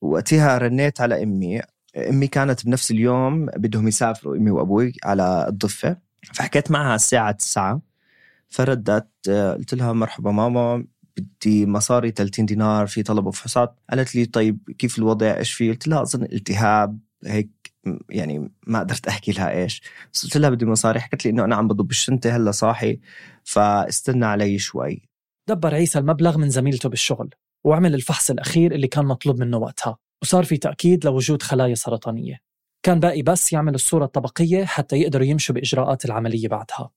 وقتها 0.00 0.58
رنيت 0.58 1.00
على 1.00 1.22
أمي 1.22 1.60
أمي 1.96 2.26
كانت 2.26 2.66
بنفس 2.66 2.90
اليوم 2.90 3.46
بدهم 3.46 3.88
يسافروا 3.88 4.36
أمي 4.36 4.50
وأبوي 4.50 4.92
على 5.04 5.46
الضفة. 5.48 5.96
فحكيت 6.32 6.70
معها 6.70 6.94
الساعة 6.94 7.32
9 7.32 7.82
فردت 8.48 9.28
قلت 9.28 9.74
لها 9.74 9.92
مرحبا 9.92 10.30
ماما 10.30 10.84
بدي 11.16 11.66
مصاري 11.66 12.10
30 12.10 12.46
دينار 12.46 12.86
في 12.86 13.02
طلب 13.02 13.30
فحوصات 13.30 13.80
قالت 13.90 14.14
لي 14.14 14.24
طيب 14.24 14.70
كيف 14.78 14.98
الوضع؟ 14.98 15.36
إيش 15.36 15.52
في؟ 15.52 15.70
قلت 15.70 15.88
لها 15.88 16.02
أظن 16.02 16.22
التهاب 16.22 16.98
هيك 17.26 17.50
يعني 18.10 18.52
ما 18.66 18.80
قدرت 18.80 19.06
أحكي 19.06 19.32
لها 19.32 19.50
إيش. 19.50 19.82
بس 20.12 20.24
قلت 20.24 20.36
لها 20.36 20.50
بدي 20.50 20.66
مصاري 20.66 21.00
حكت 21.00 21.24
لي 21.24 21.30
إنه 21.30 21.44
أنا 21.44 21.56
عم 21.56 21.68
بضب 21.68 21.90
الشنطة 21.90 22.36
هلأ 22.36 22.50
صاحي 22.50 23.00
فاستنى 23.44 24.26
علي 24.26 24.58
شوي. 24.58 25.08
دبر 25.48 25.74
عيسى 25.74 25.98
المبلغ 25.98 26.38
من 26.38 26.50
زميلته 26.50 26.88
بالشغل 26.88 27.30
وعمل 27.64 27.94
الفحص 27.94 28.30
الأخير 28.30 28.74
اللي 28.74 28.86
كان 28.86 29.04
مطلوب 29.04 29.40
منه 29.40 29.56
وقتها 29.56 29.96
وصار 30.22 30.44
في 30.44 30.56
تأكيد 30.56 31.04
لوجود 31.04 31.42
خلايا 31.42 31.74
سرطانية. 31.74 32.40
كان 32.84 33.00
باقي 33.00 33.22
بس 33.22 33.52
يعمل 33.52 33.74
الصورة 33.74 34.04
الطبقية 34.04 34.64
حتى 34.64 34.96
يقدروا 34.96 35.26
يمشوا 35.26 35.54
بإجراءات 35.54 36.04
العملية 36.04 36.48
بعدها. 36.48 36.90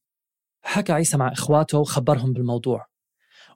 حكى 0.61 0.93
عيسى 0.93 1.17
مع 1.17 1.31
إخواته 1.31 1.77
وخبرهم 1.77 2.33
بالموضوع. 2.33 2.87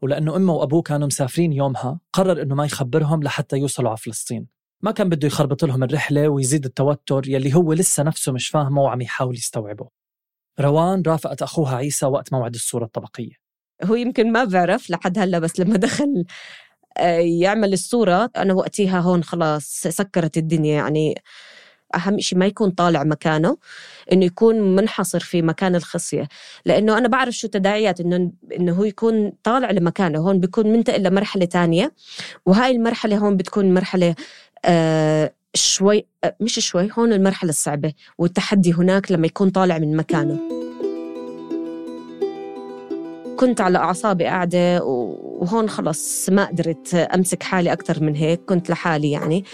ولأنه 0.01 0.35
أمه 0.35 0.53
وأبوه 0.53 0.81
كانوا 0.81 1.07
مسافرين 1.07 1.53
يومها 1.53 1.99
قرر 2.13 2.41
أنه 2.41 2.55
ما 2.55 2.65
يخبرهم 2.65 3.23
لحتى 3.23 3.57
يوصلوا 3.57 3.89
على 3.89 3.97
فلسطين. 3.97 4.47
ما 4.81 4.91
كان 4.91 5.09
بده 5.09 5.27
يخربط 5.27 5.65
لهم 5.65 5.83
الرحلة 5.83 6.29
ويزيد 6.29 6.65
التوتر 6.65 7.29
يلي 7.29 7.55
هو 7.55 7.73
لسه 7.73 8.03
نفسه 8.03 8.31
مش 8.31 8.49
فاهمه 8.49 8.81
وعم 8.81 9.01
يحاول 9.01 9.35
يستوعبه. 9.35 9.89
روان 10.59 11.03
رافقت 11.07 11.41
أخوها 11.41 11.75
عيسى 11.75 12.05
وقت 12.05 12.33
موعد 12.33 12.55
الصورة 12.55 12.85
الطبقية. 12.85 13.35
هو 13.83 13.95
يمكن 13.95 14.31
ما 14.31 14.43
بعرف 14.43 14.89
لحد 14.89 15.19
هلا 15.19 15.39
بس 15.39 15.59
لما 15.59 15.77
دخل 15.77 16.25
آه، 16.97 17.19
يعمل 17.19 17.73
الصورة 17.73 18.29
أنا 18.37 18.53
وقتها 18.53 18.99
هون 18.99 19.23
خلاص 19.23 19.65
سكرت 19.87 20.37
الدنيا. 20.37 20.75
يعني 20.75 21.15
أهم 21.95 22.19
شيء 22.19 22.39
ما 22.39 22.45
يكون 22.45 22.69
طالع 22.69 23.03
مكانه 23.03 23.57
إنه 24.11 24.25
يكون 24.25 24.75
منحصر 24.75 25.19
في 25.19 25.41
مكان 25.41 25.75
الخصية. 25.75 26.27
لأنه 26.65 26.97
أنا 26.97 27.07
بعرف 27.07 27.33
شو 27.33 27.47
تداعيات 27.47 27.99
إنه 27.99 28.31
إنه 28.59 28.73
هو 28.73 28.83
يكون 28.83 29.31
طالع 29.43 29.71
لمكانه. 29.71 30.19
هون 30.19 30.39
بيكون 30.39 30.67
منتقل 30.67 31.03
لمرحلة 31.03 31.45
تانية 31.45 31.93
وهاي 32.45 32.71
المرحلة 32.71 33.17
هون 33.17 33.37
بتكون 33.37 33.73
مرحلة 33.73 34.15
آه 34.65 35.33
شوي 35.53 36.05
آه 36.23 36.35
مش 36.39 36.59
شوي 36.59 36.89
هون 36.97 37.13
المرحلة 37.13 37.49
الصعبة 37.49 37.93
والتحدي 38.17 38.73
هناك 38.73 39.11
لما 39.11 39.27
يكون 39.27 39.49
طالع 39.49 39.77
من 39.77 39.97
مكانه. 39.97 40.61
كنت 43.41 43.61
على 43.61 43.77
أعصابي 43.77 44.25
قاعدة 44.25 44.83
وهون 44.83 45.69
خلص 45.69 46.29
ما 46.29 46.45
قدرت 46.45 46.95
أمسك 46.95 47.43
حالي 47.43 47.73
أكثر 47.73 48.03
من 48.03 48.15
هيك 48.15 48.41
كنت 48.45 48.69
لحالي 48.69 49.11
يعني. 49.11 49.45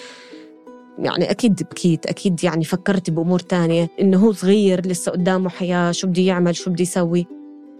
يعني 0.99 1.31
أكيد 1.31 1.63
بكيت 1.71 2.05
أكيد 2.05 2.43
يعني 2.43 2.63
فكرت 2.63 3.09
بأمور 3.09 3.39
تانية. 3.39 3.89
إنه 4.01 4.17
هو 4.17 4.31
صغير 4.31 4.87
لسه 4.87 5.11
قدامه 5.11 5.49
حياة 5.49 5.91
شو 5.91 6.07
بده 6.07 6.21
يعمل 6.21 6.55
شو 6.55 6.71
بده 6.71 6.81
يسوي. 6.81 7.27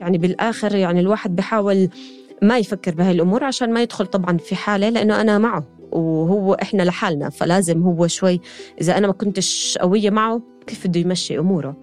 يعني 0.01 0.17
بالآخر 0.17 0.75
يعني 0.75 1.00
الواحد 1.00 1.36
بحاول 1.36 1.89
ما 2.41 2.57
يفكر 2.57 2.95
بهاي 2.95 3.12
الأمور 3.12 3.43
عشان 3.43 3.74
ما 3.74 3.81
يدخل 3.81 4.05
طبعا 4.05 4.38
في 4.38 4.55
حالة 4.55 4.89
لأنه 4.89 5.21
أنا 5.21 5.38
معه 5.38 5.63
وهو 5.91 6.53
إحنا 6.53 6.83
لحالنا 6.83 7.29
فلازم 7.29 7.83
هو 7.83 8.07
شوي 8.07 8.41
إذا 8.81 8.97
أنا 8.97 9.07
ما 9.07 9.13
كنتش 9.13 9.77
قوية 9.81 10.09
معه 10.09 10.41
كيف 10.67 10.88
بده 10.88 11.00
يمشي 11.00 11.39
أموره. 11.39 11.77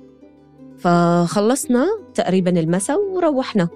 فخلصنا 0.79 1.87
تقريبا 2.14 2.61
المساء 2.61 3.00
وروحنا. 3.00 3.69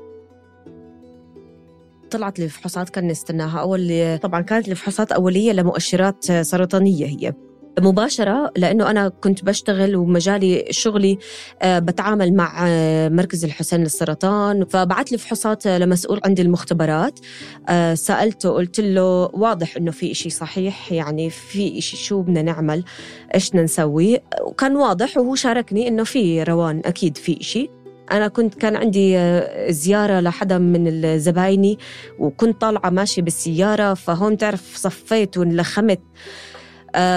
طلعت 2.11 2.38
لي 2.38 2.49
فحوصات 2.49 2.88
كان 2.88 3.09
نستناها. 3.09 3.61
أول 3.61 4.19
طبعا 4.19 4.41
كانت 4.41 4.69
الفحوصات 4.69 5.12
أولية 5.12 5.53
لمؤشرات 5.53 6.33
سرطانية 6.33 7.07
هي. 7.07 7.33
مباشرة 7.81 8.53
لأنه 8.57 8.91
أنا 8.91 9.09
كنت 9.09 9.45
بشتغل 9.45 9.97
ومجالي 9.97 10.65
شغلي 10.71 11.19
آه، 11.63 11.79
بتعامل 11.79 12.35
مع 12.35 12.67
آه، 12.67 13.09
مركز 13.09 13.45
الحسين 13.45 13.81
للسرطان. 13.81 14.65
فبعت 14.65 15.13
لي 15.13 15.19
فحوصات 15.19 15.67
لمسؤول 15.67 16.21
عندي 16.25 16.43
المختبرات. 16.43 17.21
آه، 17.69 17.95
سألته 17.95 18.51
قلت 18.51 18.81
له 18.81 19.31
واضح 19.33 19.77
إنه 19.77 19.91
في 19.91 20.13
إشي 20.13 20.31
صحيح 20.31 20.93
يعني 20.93 21.31
في 21.31 21.79
إشي 21.79 21.97
شو 21.97 22.23
بدنا 22.23 22.43
نعمل 22.43 22.85
إيش 23.35 23.55
نسوي؟ 23.55 24.19
وكان 24.43 24.77
واضح 24.77 25.17
وهو 25.17 25.35
شاركني 25.35 25.89
إنه 25.89 26.05
في 26.05 26.43
روان 26.43 26.83
أكيد 26.85 27.17
في 27.17 27.41
إشي. 27.41 27.71
أنا 28.13 28.29
كنت 28.29 28.55
كان 28.55 28.77
عندي 28.77 29.19
زيارة 29.69 30.21
لحدا 30.21 30.59
من 30.59 31.19
زبايني 31.19 31.79
وكنت 32.19 32.61
طالعة 32.61 32.91
ماشية 32.91 33.23
بالسيارة 33.23 33.95
فهون 33.95 34.37
تعرف 34.37 34.77
صفيت 34.77 35.39
ونلخمت. 35.39 35.99
أه 35.99 36.58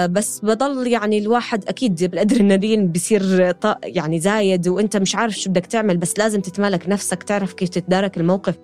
بس 0.06 0.40
بضل 0.40 0.86
يعني 0.86 1.18
الواحد 1.18 1.64
أكيد 1.68 2.04
بالادرينالين 2.04 2.92
بصير 2.92 3.54
يعني 3.84 4.20
زايد 4.20 4.68
وأنت 4.68 4.96
مش 4.96 5.14
عارف 5.14 5.34
شو 5.34 5.50
بدك 5.50 5.66
تعمل 5.66 5.96
بس 5.96 6.18
لازم 6.18 6.40
تتمالك 6.40 6.88
نفسك 6.88 7.22
تعرف 7.22 7.52
كيف 7.52 7.68
تتدارك 7.68 8.16
الموقف. 8.16 8.58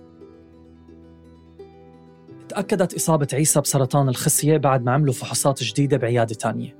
تأكدت 2.48 2.94
إصابة 2.94 3.28
عيسى 3.32 3.60
بسرطان 3.60 4.08
الخصية 4.08 4.56
بعد 4.56 4.84
ما 4.84 4.92
عملوا 4.92 5.12
فحوصات 5.12 5.62
جديدة 5.62 5.96
بعيادة 5.96 6.34
تانية. 6.34 6.76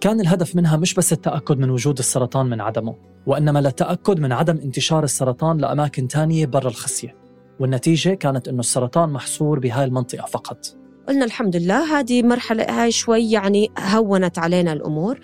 كان 0.00 0.20
الهدف 0.20 0.56
منها 0.56 0.76
مش 0.76 0.94
بس 0.94 1.12
التأكد 1.12 1.58
من 1.58 1.70
وجود 1.70 1.98
السرطان 1.98 2.46
من 2.46 2.60
عدمه 2.60 2.94
وإنما 3.26 3.58
للتأكد 3.58 4.20
من 4.20 4.32
عدم 4.32 4.56
انتشار 4.56 5.04
السرطان 5.04 5.58
لأماكن 5.58 6.08
تانية 6.08 6.46
برا 6.46 6.68
الخصية. 6.68 7.16
والنتيجة 7.60 8.14
كانت 8.14 8.48
أنه 8.48 8.60
السرطان 8.60 9.08
محصور 9.08 9.58
بهاي 9.58 9.84
المنطقة 9.84 10.26
فقط. 10.26 10.79
قلنا 11.08 11.24
الحمد 11.24 11.56
لله 11.56 11.98
هذه 11.98 12.22
مرحلة 12.22 12.64
هاي 12.64 12.92
شوي 12.92 13.30
يعني 13.30 13.70
هونت 13.78 14.38
علينا 14.38 14.72
الأمور. 14.72 15.20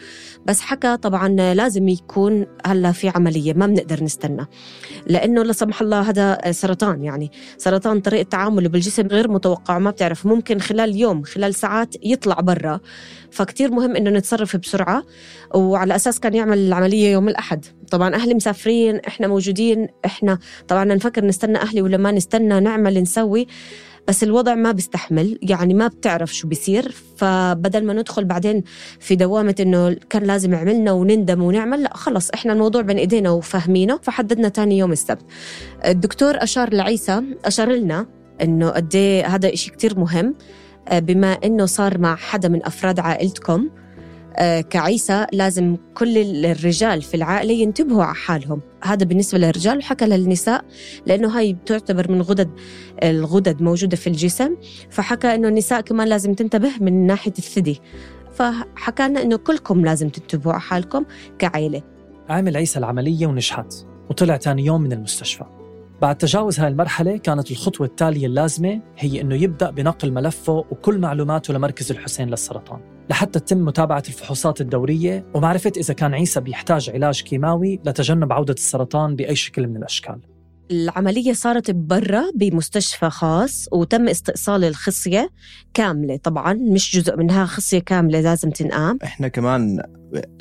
بس 0.47 0.61
حكى 0.61 0.97
طبعا 0.97 1.29
لازم 1.55 1.89
يكون 1.89 2.47
هلأ 2.67 2.93
في 2.93 3.09
عملية 3.09 3.55
ما 3.55 3.67
بنقدر 3.67 4.05
نستنى. 4.05 4.47
لأنه 5.07 5.43
لا 5.43 5.53
سمح 5.53 5.81
الله 5.81 6.01
هذا 6.01 6.53
سرطان 6.53 7.03
يعني. 7.05 7.31
سرطان 7.59 8.01
طريقة 8.01 8.29
تعامله 8.29 8.69
بالجسم 8.69 9.07
غير 9.07 9.31
متوقع 9.31 9.79
ما 9.79 9.91
بتعرف. 9.91 10.27
ممكن 10.27 10.59
خلال 10.59 10.97
يوم 10.97 11.23
خلال 11.23 11.55
ساعات 11.55 11.95
يطلع 12.05 12.41
برا. 12.41 12.81
فكتير 13.31 13.71
مهم 13.71 13.97
إنه 13.97 14.11
نتصرف 14.11 14.57
بسرعة. 14.57 15.05
وعلى 15.55 15.97
أساس 15.97 16.21
كان 16.21 16.35
يعمل 16.35 16.59
العملية 16.59 17.13
يوم 17.13 17.29
الأحد. 17.29 17.65
طبعا 17.91 18.15
أهلي 18.15 18.35
مسافرين 18.35 18.97
إحنا 18.97 19.29
موجودين 19.29 19.89
إحنا 20.05 20.39
طبعا 20.69 20.85
نفكر 20.85 21.25
نستنى 21.25 21.59
أهلي 21.59 21.83
ولا 21.83 21.97
ما 21.97 22.13
نستنى 22.13 22.61
نعمل 22.61 23.03
نسوي. 23.03 23.47
بس 24.09 24.23
الوضع 24.23 24.55
ما 24.55 24.73
بيستحمل 24.73 25.39
يعني 25.43 25.75
ما 25.75 25.89
بتعرف 25.89 26.35
شو 26.35 26.49
بيصير. 26.49 26.95
فبدل 27.17 27.85
ما 27.85 27.93
ندخل 27.93 28.25
بعدين 28.25 28.63
في 29.01 29.17
دوامة 29.17 29.55
إنه 29.61 29.97
كان 30.11 30.23
لازم 30.23 30.55
عملنا 30.55 30.93
ونندم 30.93 31.43
ونعمل 31.43 31.83
لا 31.83 31.97
خلص 31.97 32.31
إحنا 32.31 32.53
الموضوع 32.53 32.83
بين 32.83 32.99
إيدينا 32.99 33.31
وفاهمينه 33.31 33.99
فحددنا 34.03 34.49
تاني 34.49 34.79
يوم 34.79 34.93
السبت. 34.93 35.25
الدكتور 35.85 36.43
أشار 36.43 36.75
لعيسى 36.75 37.23
أشار 37.45 37.73
لنا 37.73 38.07
إنه 38.43 38.71
قد 38.71 38.95
إيه 38.95 39.27
هذا 39.27 39.53
إشي 39.53 39.71
كتير 39.71 39.99
مهم 39.99 40.35
آه، 40.89 40.99
بما 40.99 41.33
إنه 41.33 41.67
صار 41.67 41.99
مع 41.99 42.17
حدا 42.17 42.49
من 42.49 42.67
أفراد 42.67 43.01
عائلتكم. 43.01 43.69
كعيسى 44.71 45.27
لازم 45.33 45.77
كل 45.95 46.45
الرجال 46.45 47.03
في 47.03 47.15
العائلة 47.15 47.53
ينتبهوا 47.53 48.05
على 48.05 48.15
حالهم. 48.15 48.61
هذا 48.85 49.05
بالنسبة 49.05 49.39
للرجال 49.39 49.79
وحكى 49.79 50.05
للنساء 50.05 50.65
لأنه 51.07 51.39
هاي 51.39 51.53
بتعتبر 51.53 52.13
من 52.13 52.23
غدد 52.23 52.51
الغدد 53.03 53.63
موجودة 53.63 53.97
في 53.97 54.07
الجسم. 54.07 54.57
فحكى 54.91 55.35
أنه 55.35 55.49
النساء 55.49 55.81
كمان 55.81 56.09
لازم 56.09 56.35
تنتبه 56.35 56.71
من 56.81 57.07
ناحية 57.07 57.35
الثدي. 57.39 57.81
فحكى 58.33 59.09
لنا 59.09 59.23
أنه 59.23 59.37
كلكم 59.37 59.85
لازم 59.85 60.09
تنتبهوا 60.09 60.53
على 60.53 60.61
حالكم 60.61 61.05
كعائلة. 61.39 61.83
عمل 62.29 62.57
عيسى 62.57 62.79
العملية 62.79 63.27
ونجحت 63.27 63.75
وطلع 64.11 64.37
تاني 64.37 64.65
يوم 64.65 64.81
من 64.81 64.93
المستشفى. 64.93 65.45
بعد 66.03 66.17
تجاوز 66.19 66.61
هاي 66.61 66.69
المرحلة 66.69 67.17
كانت 67.17 67.51
الخطوة 67.51 67.87
التالية 67.87 68.27
اللازمة 68.27 68.81
هي 68.99 69.21
أنه 69.21 69.35
يبدأ 69.35 69.71
بنقل 69.71 70.13
ملفه 70.13 70.53
وكل 70.53 70.99
معلوماته 70.99 71.55
لمركز 71.55 71.91
الحسين 71.91 72.29
للسرطان 72.29 72.81
لحتى 73.11 73.41
تتم 73.41 73.59
متابعة 73.59 74.03
الفحوصات 74.09 74.61
الدورية 74.61 75.25
ومعرفة 75.35 75.73
إذا 75.77 75.95
كان 75.95 76.15
عيسى 76.15 76.41
بيحتاج 76.41 76.91
علاج 76.91 77.23
كيماوي 77.23 77.81
لتجنب 77.85 78.33
عودة 78.33 78.55
السرطان 78.55 79.17
بأي 79.17 79.35
شكل 79.35 79.67
من 79.67 79.77
الأشكال. 79.77 80.21
العملية 80.71 81.33
صارت 81.33 81.71
برا 81.71 82.23
بمستشفى 82.35 83.11
خاص 83.11 83.69
وتم 83.73 84.09
استئصال 84.09 84.65
الخصية 84.65 85.31
كاملة 85.75 86.17
طبعا 86.17 86.53
مش 86.53 86.97
جزء 86.97 87.17
منها 87.17 87.47
خصية 87.47 87.79
كاملة 87.79 88.21
لازم 88.21 88.51
تنقام. 88.51 88.99
إحنا 89.05 89.29
كمان 89.29 89.83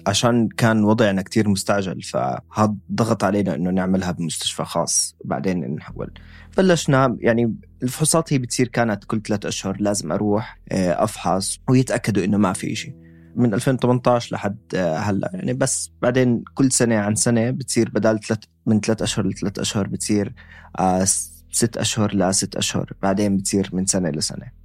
عشان 0.07 0.47
كان 0.47 0.83
وضعنا 0.83 1.21
كتير 1.21 1.49
مستعجل 1.49 2.01
فهذا 2.01 2.75
ضغط 2.91 3.23
علينا 3.23 3.55
إنه 3.55 3.69
نعملها 3.69 4.11
بمستشفى 4.11 4.65
خاص 4.65 5.15
بعدين 5.25 5.75
نحول. 5.75 6.11
بلشنا 6.57 7.17
يعني 7.19 7.55
الفحوصات 7.83 8.33
هي 8.33 8.37
بتصير 8.37 8.67
كانت 8.67 9.03
كل 9.03 9.21
ثلاثة 9.21 9.49
أشهر 9.49 9.77
لازم 9.79 10.11
أروح 10.11 10.59
آه، 10.71 11.03
أفحص 11.03 11.59
ويتأكدوا 11.69 12.23
إنه 12.23 12.37
ما 12.37 12.53
في 12.53 12.75
شيء 12.75 12.93
من 13.35 13.53
2018 13.53 14.35
لحد 14.35 14.57
آه، 14.75 14.97
هلا. 14.97 15.31
يعني 15.33 15.53
بس 15.53 15.91
بعدين 16.01 16.43
كل 16.53 16.71
سنة 16.71 16.95
عن 16.95 17.15
سنة 17.15 17.51
بتصير 17.51 17.89
بدال 17.89 18.19
ثلاث 18.19 18.39
من 18.65 18.79
ثلاث 18.79 19.01
أشهر 19.01 19.27
لثلاث 19.27 19.59
أشهر 19.59 19.87
بتصير 19.87 20.33
آه، 20.79 21.03
ست 21.51 21.77
أشهر 21.77 22.15
لست 22.15 22.55
أشهر. 22.55 22.93
بعدين 23.01 23.37
بتصير 23.37 23.69
من 23.73 23.85
سنة 23.85 24.09
لسنة. 24.09 24.64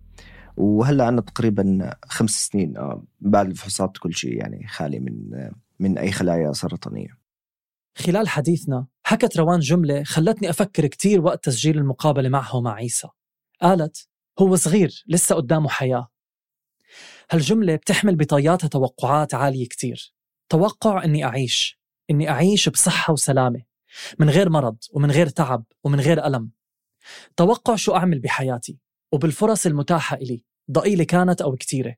وهلا 0.61 1.05
عندنا 1.05 1.21
تقريبا 1.21 1.95
خمس 2.05 2.31
سنين 2.31 2.77
آه، 2.77 3.05
بعد 3.21 3.51
الفحوصات 3.51 3.99
كل 3.99 4.15
شيء 4.15 4.37
يعني 4.37 4.67
خالي 4.67 5.01
من 5.01 5.51
من 5.79 5.99
أي 5.99 6.13
خلايا 6.13 6.53
سرطانية. 6.53 7.19
خلال 7.99 8.29
حديثنا 8.29 8.87
حكت 9.03 9.37
روان 9.37 9.61
جملة 9.61 10.03
خلتني 10.03 10.51
أفكر 10.51 10.87
كتير 10.87 11.21
وقت 11.21 11.45
تسجيل 11.45 11.79
المقابلة 11.79 12.29
معه 12.29 12.57
ومع 12.57 12.75
عيسى. 12.75 13.09
قالت 13.63 14.09
هو 14.39 14.57
صغير 14.57 15.05
لسه 15.09 15.35
قدامه 15.35 15.69
حياة. 15.69 16.09
هالجملة 17.31 17.77
بتحمل 17.77 18.17
بطياتها 18.17 18.69
توقعات 18.69 19.35
عالية 19.35 19.69
كتير. 19.69 20.15
توقع 20.49 21.05
أني 21.05 21.25
أعيش 21.25 21.81
أني 22.11 22.31
أعيش 22.31 22.69
بصحة 22.69 23.13
وسلامة 23.13 23.63
من 24.19 24.31
غير 24.31 24.51
مرض 24.51 24.77
ومن 24.93 25.11
غير 25.11 25.29
تعب 25.29 25.65
ومن 25.85 26.01
غير 26.01 26.27
ألم. 26.27 26.51
توقع 27.37 27.77
شو 27.77 27.95
أعمل 27.95 28.21
بحياتي 28.21 28.79
وبالفرص 29.13 29.67
المتاحة 29.67 30.17
إلي. 30.17 30.50
ضئيلة 30.71 31.05
كانت 31.05 31.43
أو 31.43 31.57
كتيرة 31.57 31.95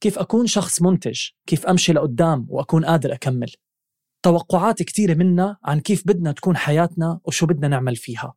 كيف 0.00 0.18
أكون 0.18 0.46
شخص 0.46 0.82
منتج؟ 0.82 1.20
كيف 1.46 1.66
أمشي 1.66 1.92
لقدام 1.92 2.46
وأكون 2.48 2.84
قادر 2.84 3.12
أكمل؟ 3.12 3.52
توقعات 4.22 4.82
كتيرة 4.82 5.14
منا 5.14 5.56
عن 5.64 5.80
كيف 5.80 6.02
بدنا 6.06 6.32
تكون 6.32 6.56
حياتنا 6.56 7.20
وشو 7.24 7.46
بدنا 7.46 7.68
نعمل 7.68 7.96
فيها. 7.96 8.34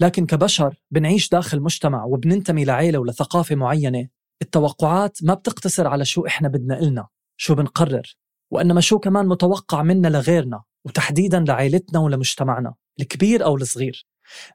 لكن 0.00 0.26
كبشر 0.26 0.82
بنعيش 0.90 1.28
داخل 1.28 1.60
مجتمع 1.60 2.04
وبننتمي 2.04 2.64
لعيلة 2.64 2.98
ولثقافة 2.98 3.54
معينة 3.54 4.08
التوقعات 4.42 5.18
ما 5.22 5.34
بتقتصر 5.34 5.86
على 5.86 6.04
شو 6.04 6.26
إحنا 6.26 6.48
بدنا 6.48 6.78
إلنا 6.78 7.08
شو 7.36 7.54
بنقرر 7.54 8.16
وإنما 8.50 8.80
شو 8.80 8.98
كمان 8.98 9.26
متوقع 9.26 9.82
منا 9.82 10.08
لغيرنا 10.08 10.62
وتحديدا 10.84 11.40
لعائلتنا 11.40 11.98
ولمجتمعنا 12.00 12.74
الكبير 13.00 13.44
أو 13.44 13.56
الصغير. 13.56 14.06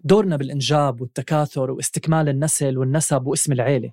دورنا 0.03 0.35
بالإنجاب 0.35 1.01
والتكاثر 1.01 1.71
واستكمال 1.71 2.29
النسل 2.29 2.77
والنسب 2.77 3.27
واسم 3.27 3.51
العيلة. 3.51 3.91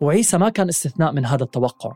وعيسى 0.00 0.38
ما 0.38 0.48
كان 0.48 0.68
استثناء 0.68 1.12
من 1.12 1.26
هذا 1.26 1.44
التوقع. 1.44 1.92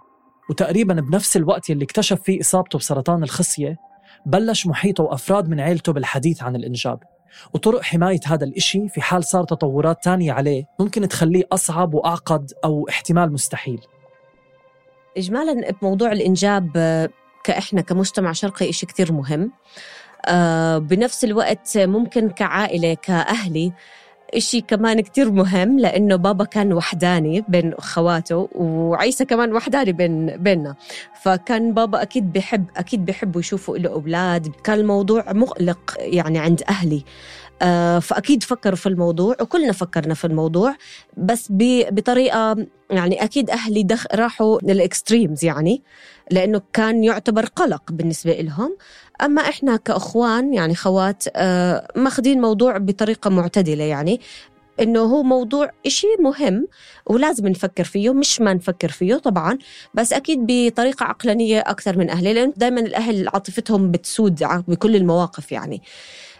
وتقريبا 0.51 0.95
بنفس 0.95 1.37
الوقت 1.37 1.71
يلي 1.71 1.85
اكتشف 1.85 2.23
فيه 2.23 2.41
إصابته 2.41 2.79
بسرطان 2.79 3.23
الخصية 3.23 3.77
بلش 4.27 4.67
محيطه 4.67 5.05
وأفراد 5.05 5.49
من 5.49 5.61
عيلته 5.61 5.93
بالحديث 5.93 6.43
عن 6.43 6.57
الإنجاب. 6.57 6.99
وطرق 7.55 7.83
حماية 7.83 8.21
هذا 8.27 8.45
الإشي 8.45 8.89
في 8.89 9.01
حال 9.01 9.25
صار 9.25 9.45
تطورات 9.45 10.05
تانية 10.05 10.33
عليه 10.33 10.65
ممكن 10.81 11.09
تخليه 11.09 11.45
أصعب 11.53 11.95
وأعقد 11.95 12.53
أو 12.65 12.89
احتمال 12.89 13.33
مستحيل. 13.33 13.81
إجمالا 15.17 15.71
بموضوع 15.71 16.13
الإنجاب 16.13 16.71
آه، 16.77 17.09
كإحنا 17.45 17.81
كمجتمع 17.81 18.33
شرقي 18.33 18.71
إشي 18.71 18.87
كتير 18.87 19.13
مهم. 19.13 19.53
آه، 20.27 20.79
بنفس 20.79 21.25
الوقت 21.25 21.79
ممكن 21.79 22.31
كعائلة 22.31 22.95
كأهلي 22.95 23.73
إشي 24.35 24.61
كمان 24.61 25.01
كتير 25.01 25.31
مهم 25.31 25.79
لأنه 25.79 26.17
بابا 26.17 26.45
كان 26.45 26.73
وحداني 26.73 27.45
بين 27.49 27.73
أخواته 27.73 28.49
وعيسى 28.55 29.25
كمان 29.25 29.53
وحداني 29.53 29.93
بين 29.93 30.37
بيننا. 30.37 30.75
فكان 31.23 31.75
بابا 31.75 32.03
أكيد 32.03 32.33
بحب 32.33 32.65
أكيد 32.77 33.05
بحبوا 33.05 33.41
يشوفوا 33.41 33.79
له 33.79 33.91
أولاد. 33.91 34.49
كان 34.65 34.79
الموضوع 34.79 35.33
مقلق 35.33 35.97
يعني 35.99 36.39
عند 36.39 36.63
أهلي. 36.69 37.05
آه، 37.63 37.99
فأكيد 37.99 38.43
فكروا 38.43 38.77
في 38.77 38.89
الموضوع 38.89 39.37
وكلنا 39.41 39.73
فكرنا 39.73 40.15
في 40.15 40.25
الموضوع 40.25 40.77
بس 41.17 41.49
بطريقة 41.51 42.67
يعني 42.91 43.25
أكيد 43.25 43.51
أهلي 43.51 43.83
دخ 43.83 44.07
راحوا 44.15 44.59
للإكستريمز 44.63 45.45
يعني 45.45 45.83
لأنه 46.31 46.63
كان 46.73 47.05
يعتبر 47.05 47.45
قلق 47.47 47.83
بالنسبة 47.93 48.33
لهم 48.33 48.77
أما 49.23 49.43
إحنا 49.43 49.77
كأخوان 49.77 50.55
يعني 50.55 50.75
خوات 50.75 51.25
آه، 51.37 51.89
ماخذين 51.97 52.41
موضوع 52.41 52.79
بطريقة 52.79 53.31
معتدلة 53.31 53.85
يعني 53.85 54.21
إنه 54.81 55.01
هو 55.01 55.23
موضوع 55.23 55.71
إشي 55.87 56.07
مهم 56.21 56.67
ولازم 57.07 57.49
نفكر 57.49 57.85
فيه 57.85 58.15
مش 58.15 58.41
ما 58.41 58.55
نفكر 58.55 58.89
فيه 58.89 59.15
طبعا 59.15 59.59
بس 59.95 60.13
أكيد 60.13 60.39
بطريقة 60.49 61.05
عقلانية 61.05 61.61
أكثر 61.61 61.99
من 61.99 62.11
أهلي 62.11 62.33
لأن 62.35 62.53
دائما 62.57 62.81
الأهل 62.81 63.29
عاطفتهم 63.29 63.91
بتسود 63.91 64.45
بكل 64.69 64.97
المواقف 64.97 65.53
يعني. 65.53 65.83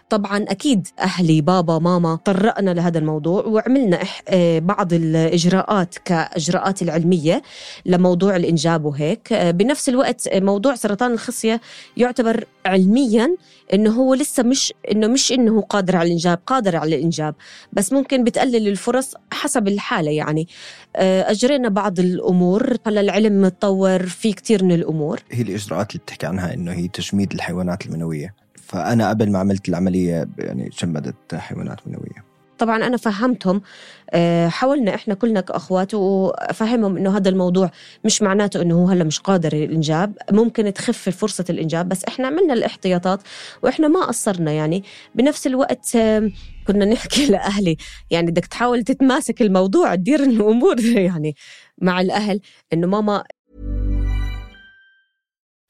طبعا 0.09 0.45
أكيد 0.49 0.87
أهلي 0.99 1.41
بابا 1.41 1.79
ماما 1.79 2.15
طرقنا 2.15 2.71
لهذا 2.71 2.97
الموضوع 2.99 3.45
وعملنا 3.45 3.99
آه، 4.29 4.59
بعض 4.59 4.93
الإجراءات 4.93 5.95
كإجراءات 6.05 6.81
العلمية 6.81 7.41
لموضوع 7.85 8.35
الإنجاب 8.35 8.85
وهيك. 8.85 9.33
آه، 9.33 9.51
بنفس 9.51 9.89
الوقت 9.89 10.27
آه، 10.27 10.39
موضوع 10.39 10.75
سرطان 10.75 11.11
الخصية 11.11 11.61
يعتبر 11.97 12.45
علميا 12.65 13.35
إنه 13.73 13.91
هو 13.91 14.13
لسه 14.13 14.43
مش 14.43 14.73
إنه 14.91 15.07
مش 15.07 15.31
إنه 15.31 15.61
قادر 15.61 15.95
على 15.95 16.07
الإنجاب 16.07 16.39
قادر 16.47 16.75
على 16.75 16.95
الإنجاب. 16.95 17.35
بس 17.73 17.93
ممكن 17.93 18.23
بتقلل 18.23 18.67
الفرص 18.67 19.13
حسب 19.31 19.67
الحالة 19.67 20.11
يعني. 20.11 20.47
أجرينا 20.95 21.69
بعض 21.69 21.99
الأمور. 21.99 22.77
هلا 22.87 23.01
العلم 23.01 23.41
متطور 23.41 24.03
في 24.05 24.33
كثير 24.33 24.63
من 24.63 24.71
الأمور. 24.71 25.19
هي 25.31 25.41
الإجراءات 25.41 25.91
اللي 25.91 26.01
بتحكي 26.03 26.25
عنها 26.25 26.53
إنه 26.53 26.71
هي 26.71 26.87
تجميد 26.87 27.33
الحيوانات 27.33 27.85
المنوية. 27.85 28.44
فأنا 28.65 29.09
قبل 29.09 29.31
ما 29.31 29.39
عملت 29.39 29.69
العملية 29.69 30.27
يعني 30.37 30.69
جمدت 30.81 31.35
حيوانات 31.35 31.87
منوية. 31.87 32.35
طبعا 32.57 32.87
أنا 32.87 32.97
فهمتهم 32.97 33.61
آه، 34.09 34.47
حاولنا 34.47 34.95
إحنا 34.95 35.13
كلنا 35.13 35.41
كأخوات 35.41 35.93
وأفهمهم 35.93 36.97
إنه 36.97 37.17
هذا 37.17 37.29
الموضوع 37.29 37.71
مش 38.05 38.21
معناته 38.21 38.61
إنه 38.61 38.75
هو 38.75 38.87
هلا 38.87 39.03
مش 39.03 39.19
قادر 39.19 39.53
الإنجاب 39.53 40.17
ممكن 40.31 40.73
تخف 40.73 41.09
فرصة 41.09 41.45
الإنجاب 41.49 41.89
بس 41.89 42.03
إحنا 42.03 42.27
عملنا 42.27 42.53
الاحتياطات 42.53 43.21
وإحنا 43.63 43.87
ما 43.87 44.05
قصرنا 44.05 44.51
يعني. 44.51 44.83
بنفس 45.15 45.47
الوقت 45.47 45.95
آه، 45.95 46.31
كنا 46.67 46.85
نحكي 46.85 47.25
لأهلي 47.31 47.77
يعني 48.11 48.31
بدك 48.31 48.45
تحاول 48.45 48.83
تتماسك 48.83 49.41
الموضوع 49.41 49.95
تدير 49.95 50.23
الأمور 50.23 50.81
يعني 51.07 51.35
مع 51.81 52.01
الأهل 52.01 52.41
إنه 52.73 52.87
ماما 52.87 53.23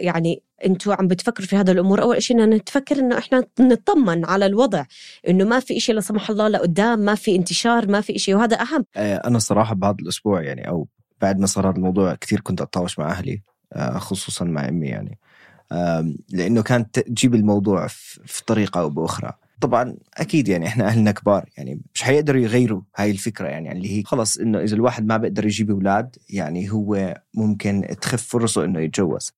يعني 0.00 0.42
أنتوا 0.64 0.94
عم 0.94 1.08
بتفكروا 1.08 1.46
في 1.46 1.56
هذا 1.56 1.72
الأمور 1.72 2.02
أول 2.02 2.22
شيء 2.22 2.36
نتفكر 2.36 2.98
إنه 2.98 3.18
إحنا 3.18 3.44
نطمن 3.60 4.24
على 4.24 4.46
الوضع 4.46 4.84
إنه 5.28 5.44
ما 5.44 5.60
في 5.60 5.80
شيء 5.80 5.94
لا 5.94 6.00
سمح 6.00 6.30
الله 6.30 6.48
لقدام 6.48 6.98
ما 6.98 7.14
في 7.14 7.36
انتشار 7.36 7.88
ما 7.88 8.00
في 8.00 8.18
شيء 8.18 8.34
وهذا 8.34 8.56
أهم. 8.56 8.84
آه، 8.96 9.16
أنا 9.16 9.36
الصراحه 9.36 9.74
بهذا 9.74 9.96
الأسبوع 10.00 10.42
يعني 10.42 10.68
أو 10.68 10.88
بعد 11.20 11.38
ما 11.38 11.46
صار 11.46 11.70
الموضوع 11.70 12.14
كثير 12.14 12.40
كنت 12.40 12.60
أتطاوش 12.60 12.98
مع 12.98 13.10
أهلي 13.10 13.42
آه، 13.72 13.98
خصوصا 13.98 14.44
مع 14.44 14.68
أمي 14.68 14.86
يعني. 14.86 15.18
لأنه 16.32 16.62
كانت 16.62 16.98
تجيب 16.98 17.34
الموضوع 17.34 17.86
في 17.86 18.20
في 18.26 18.44
طريقة 18.44 18.80
أو 18.80 18.90
بأخرى. 18.90 19.32
طبعا 19.60 19.96
أكيد 20.16 20.48
يعني 20.48 20.66
إحنا 20.66 20.86
أهلنا 20.86 21.10
كبار 21.10 21.48
يعني 21.56 21.80
مش 21.94 22.02
حيقدروا 22.02 22.42
يغيروا 22.42 22.82
هاي 22.96 23.10
الفكرة 23.10 23.48
يعني 23.48 23.72
اللي 23.72 23.98
هي 23.98 24.02
خلص 24.02 24.38
إنه 24.38 24.60
إذا 24.60 24.74
الواحد 24.74 25.06
ما 25.06 25.16
بيقدر 25.16 25.46
يجيب 25.46 25.70
أولاد 25.70 26.16
يعني 26.30 26.70
هو 26.72 27.20
ممكن 27.34 27.86
تخف 28.00 28.22
فرصه 28.22 28.64
إنه 28.64 28.80
يتجوز. 28.80 29.32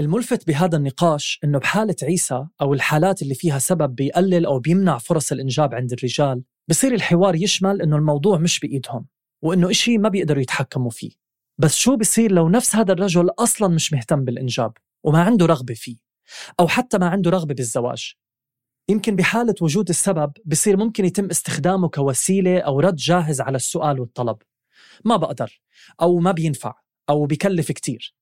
الملفت 0.00 0.46
بهذا 0.46 0.76
النقاش 0.76 1.40
إنه 1.44 1.58
بحالة 1.58 1.96
عيسى 2.02 2.46
أو 2.60 2.74
الحالات 2.74 3.22
اللي 3.22 3.34
فيها 3.34 3.58
سبب 3.58 3.94
بيقلل 3.94 4.46
أو 4.46 4.58
بيمنع 4.58 4.98
فرص 4.98 5.32
الإنجاب 5.32 5.74
عند 5.74 5.92
الرجال 5.92 6.42
بصير 6.68 6.94
الحوار 6.94 7.34
يشمل 7.36 7.82
إنه 7.82 7.96
الموضوع 7.96 8.38
مش 8.38 8.60
بإيدهم 8.60 9.06
وإنه 9.42 9.70
إشي 9.70 9.98
ما 9.98 10.08
بيقدروا 10.08 10.42
يتحكموا 10.42 10.90
فيه. 10.90 11.10
بس 11.58 11.76
شو 11.76 11.96
بصير 11.96 12.32
لو 12.32 12.48
نفس 12.48 12.76
هذا 12.76 12.92
الرجل 12.92 13.30
أصلا 13.38 13.68
مش 13.68 13.92
مهتم 13.92 14.24
بالإنجاب 14.24 14.72
وما 15.04 15.22
عنده 15.22 15.46
رغبة 15.46 15.74
فيه؟ 15.74 15.96
أو 16.60 16.68
حتى 16.68 16.98
ما 16.98 17.08
عنده 17.08 17.30
رغبة 17.30 17.54
بالزواج. 17.54 18.14
يمكن 18.88 19.16
بحالة 19.16 19.54
وجود 19.60 19.88
السبب 19.88 20.32
بصير 20.44 20.76
ممكن 20.76 21.04
يتم 21.04 21.30
استخدامه 21.30 21.88
كوسيلة 21.88 22.58
أو 22.58 22.80
رد 22.80 22.96
جاهز 22.96 23.40
على 23.40 23.56
السؤال 23.56 24.00
والطلب. 24.00 24.36
ما 25.04 25.16
بقدر 25.16 25.60
أو 26.02 26.18
ما 26.18 26.32
بينفع 26.32 26.74
أو 27.10 27.26
بكلف 27.26 27.72
كتير. 27.72 28.14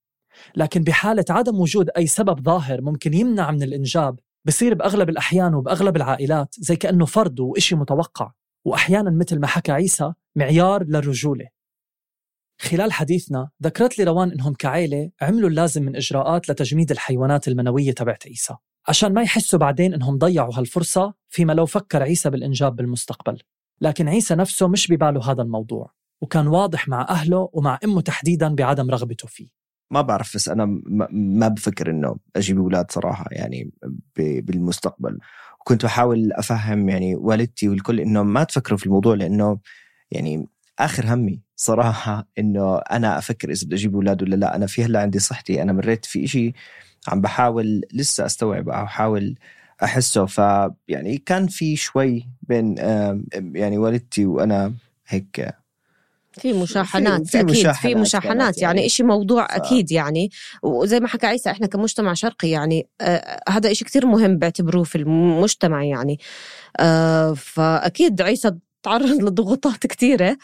لكن 0.56 0.82
بحالة 0.82 1.24
عدم 1.30 1.60
وجود 1.60 1.90
أي 1.96 2.06
سبب 2.06 2.40
ظاهر 2.44 2.80
ممكن 2.80 3.14
يمنع 3.14 3.50
من 3.50 3.62
الإنجاب 3.62 4.18
بصير 4.44 4.74
بأغلب 4.74 5.08
الأحيان 5.08 5.54
وبأغلب 5.54 5.96
العائلات 5.96 6.54
زي 6.58 6.76
كأنه 6.76 7.04
فرض 7.04 7.40
وإشي 7.40 7.74
متوقع 7.74 8.32
وأحيانا 8.64 9.10
مثل 9.10 9.38
ما 9.38 9.46
حكى 9.46 9.72
عيسى 9.72 10.12
معيار 10.36 10.84
للرجولة. 10.84 11.48
خلال 12.60 12.92
حديثنا 12.92 13.50
ذكرت 13.62 13.98
لي 13.98 14.04
روان 14.04 14.32
إنهم 14.32 14.54
كعيلة 14.54 15.10
عملوا 15.22 15.48
اللازم 15.48 15.82
من 15.82 15.96
إجراءات 15.96 16.50
لتجميد 16.50 16.90
الحيوانات 16.90 17.48
المنوية 17.48 17.92
تبعت 17.92 18.26
عيسى 18.26 18.54
عشان 18.88 19.14
ما 19.14 19.22
يحسوا 19.22 19.58
بعدين 19.58 19.94
إنهم 19.94 20.18
ضيعوا 20.18 20.58
هالفرصة 20.58 21.14
فيما 21.28 21.52
لو 21.52 21.66
فكر 21.66 22.02
عيسى 22.02 22.30
بالإنجاب 22.30 22.76
بالمستقبل. 22.76 23.38
لكن 23.80 24.08
عيسى 24.08 24.34
نفسه 24.34 24.68
مش 24.68 24.92
بباله 24.92 25.30
هذا 25.30 25.42
الموضوع 25.42 25.92
وكان 26.22 26.46
واضح 26.46 26.88
مع 26.88 27.06
أهله 27.08 27.48
ومع 27.52 27.78
أمه 27.84 28.00
تحديدا 28.00 28.54
بعدم 28.54 28.90
رغبته 28.90 29.28
فيه. 29.28 29.63
ما 29.90 30.00
بعرف 30.02 30.34
بس 30.36 30.48
أنا 30.48 30.64
ما- 31.10 31.48
بفكر 31.48 31.90
إنه 31.90 32.16
أجيب 32.36 32.58
أولاد 32.58 32.90
صراحة 32.90 33.26
يعني 33.30 33.70
بالمستقبل. 34.16 35.18
وكنت 35.60 35.84
بحاول 35.84 36.32
أفهم 36.32 36.88
يعني 36.88 37.16
والدتي 37.16 37.68
والكل 37.68 38.00
إنه 38.00 38.22
ما 38.22 38.44
تفكروا 38.44 38.78
في 38.78 38.86
الموضوع 38.86 39.14
لإنه 39.14 39.58
يعني 40.10 40.48
آخر 40.78 41.14
همي 41.14 41.40
صراحة 41.56 42.28
إنه 42.38 42.76
أنا 42.78 43.18
أفكر 43.18 43.50
إذا 43.50 43.66
بدي 43.66 43.74
أجيب 43.74 43.94
أولاد 43.94 44.22
ولا 44.22 44.36
لا. 44.36 44.56
أنا 44.56 44.66
في 44.66 44.84
هلأ 44.84 45.00
عندي 45.00 45.18
صحتي 45.18 45.62
أنا 45.62 45.72
مريت 45.72 46.04
في 46.04 46.24
إشي 46.24 46.52
عم 47.08 47.20
بحاول 47.20 47.82
لسه 47.92 48.26
استوعب 48.26 48.68
أو 48.68 48.84
أحاول 48.84 49.34
أحسه. 49.82 50.26
فيعني 50.26 51.18
كان 51.26 51.46
في 51.46 51.76
شوي 51.76 52.28
بين 52.42 52.74
يعني 53.54 53.78
والدتي 53.78 54.26
وأنا 54.26 54.74
هيك 55.06 55.54
في 56.40 56.52
مشاحنات 56.52 57.26
في 57.26 57.40
أكيد 57.40 57.50
مشاحنات 57.50 57.76
في 57.94 57.94
مشاحنات 57.94 58.58
يعني, 58.58 58.76
يعني. 58.78 58.86
إشي 58.86 59.02
موضوع 59.02 59.46
ف- 59.46 59.50
أكيد 59.50 59.92
يعني. 59.92 60.30
وزي 60.62 61.00
ما 61.00 61.08
حكى 61.08 61.26
عيسى 61.26 61.50
إحنا 61.50 61.66
كمجتمع 61.66 62.14
شرقي 62.14 62.48
يعني 62.48 62.88
آه 63.00 63.40
هذا 63.48 63.70
إشي 63.70 63.84
كتير 63.84 64.06
مهم 64.06 64.38
بعتبروه 64.38 64.84
في 64.84 64.98
المجتمع 64.98 65.84
يعني. 65.84 66.18
آه 66.80 67.34
فأكيد 67.34 68.22
عيسى 68.22 68.52
تعرض 68.82 69.22
لضغوطات 69.24 69.86
كتيرة. 69.86 70.36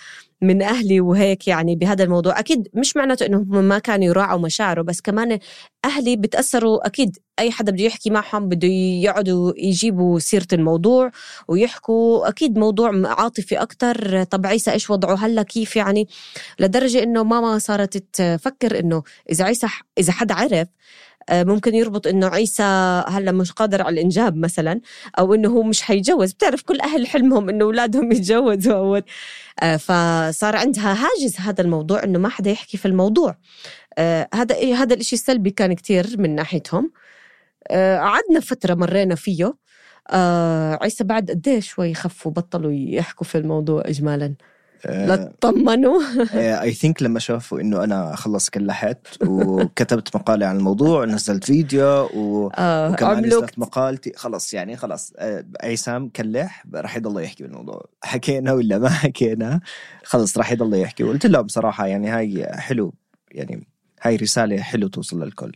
من 0.43 0.63
أهلي 0.63 1.01
وهيك 1.01 1.49
يعني 1.49 1.77
بهذا 1.77 2.05
الموضوع. 2.05 2.39
أكيد 2.39 2.69
مش 2.75 2.97
معناته 2.97 3.27
إنهم 3.27 3.65
ما 3.65 3.79
كانوا 3.79 4.07
يراعوا 4.07 4.41
مشاعره 4.41 4.83
بس 4.83 5.01
كمان 5.01 5.39
أهلي 5.85 6.17
بتأثروا 6.17 6.87
أكيد. 6.87 7.19
أي 7.39 7.51
حدا 7.51 7.73
بده 7.73 7.85
يحكي 7.85 8.11
معهم 8.11 8.49
بده 8.49 8.69
يقعدوا 8.69 9.53
يجيبوا 9.57 10.19
سيرة 10.19 10.47
الموضوع 10.53 11.11
ويحكوا. 11.49 12.29
أكيد 12.29 12.59
موضوع 12.59 12.91
عاطفي 13.05 13.57
أكتر. 13.57 14.23
طب 14.23 14.47
عيسى 14.47 14.73
إيش 14.73 14.91
وضعه؟ 14.91 15.15
هلأ 15.15 15.43
كيف 15.43 15.77
يعني؟ 15.77 16.09
لدرجة 16.61 17.03
إنه 17.03 17.25
ماما 17.25 17.59
صارت 17.59 17.97
تفكر 17.97 18.81
إنه 18.81 19.03
إذا 19.31 19.45
عيسى 19.45 19.67
إذا 19.99 20.13
حدا 20.13 20.35
عرف 20.35 20.69
ممكن 21.33 21.75
يربط 21.75 22.07
إنه 22.07 22.27
عيسى 22.27 22.63
هلا 23.09 23.33
مش 23.33 23.53
قادر 23.53 23.83
على 23.83 23.95
الإنجاب 23.95 24.37
مثلا 24.37 24.81
أو 25.19 25.35
إنه 25.35 25.49
هو 25.49 25.63
مش 25.63 25.83
حيتجوز. 25.83 26.33
بتعرف 26.33 26.63
كل 26.63 26.81
أهل 26.81 27.07
حلمهم 27.07 27.49
إنه 27.49 27.65
أولادهم 27.65 28.13
يتجوزوا 28.13 28.75
اول 28.75 29.03
آه، 29.63 29.77
فصار 29.77 30.57
عندها 30.57 30.93
هاجس 31.05 31.41
هذا 31.41 31.61
الموضوع 31.63 32.05
إنه 32.05 32.19
ما 32.19 32.29
حدا 32.29 32.51
يحكي 32.51 32.77
في 32.79 32.87
الموضوع. 32.89 33.37
آه، 33.99 34.29
هذا 34.35 34.55
إيه- 34.55 34.65
هذا 34.77 34.95
الإشي 34.95 35.17
السلبي 35.17 35.51
كان 35.51 35.73
كتير 35.75 36.07
من 36.19 36.35
ناحيتهم. 36.35 36.93
آه، 37.71 37.99
قعدنا 37.99 38.41
فترة 38.41 38.75
مرينا 38.75 39.15
فيه. 39.15 39.55
آه، 40.11 40.79
عيسى 40.83 41.05
بعد 41.05 41.31
قد 41.31 41.49
إيه 41.49 41.61
شوي 41.61 41.95
خفوا 41.95 42.33
بطلوا 42.33 42.73
يحكوا 42.73 43.27
في 43.27 43.39
الموضوع 43.39 43.83
اجمالا؟ 43.87 44.35
لا 44.85 45.33
تطمنوا. 45.41 46.01
اي 46.63 46.73
ثينك 46.73 47.03
لما 47.03 47.19
شافوا 47.19 47.61
إنه 47.61 47.85
أنا 47.85 48.17
خلص 48.17 48.51
كلحت 48.51 49.07
وكتبت 49.27 50.17
مقالة 50.17 50.47
عن 50.47 50.57
الموضوع 50.57 51.03
ونزلت 51.03 51.45
فيديو 51.45 52.09
و... 52.15 52.51
آه، 52.55 52.91
وكمان 52.91 53.27
نزلت 53.27 53.59
مقالتي 53.59 54.13
خلص 54.17 54.55
يعني 54.55 54.77
خلص 54.77 55.13
آه، 55.19 55.45
عصام 55.63 56.09
كلح 56.09 56.65
راح 56.75 56.97
يضل 56.97 57.23
يحكي 57.23 57.43
بالموضوع. 57.43 57.87
حكينا 58.03 58.53
ولا 58.53 58.79
ما 58.79 58.89
حكينا؟ 58.89 59.61
خلص 60.05 60.39
راح 60.39 60.53
يضل 60.53 60.75
يحكي. 60.75 61.05
وقلت 61.05 61.27
لهم 61.27 61.43
بصراحه 61.43 61.87
يعني 61.87 62.09
هاي 62.09 62.47
حلو 62.53 62.95
يعني 63.33 63.67
هاي 64.03 64.17
رسالة 64.17 64.61
حلو 64.61 64.89
توصل 64.89 65.23
للكل. 65.23 65.53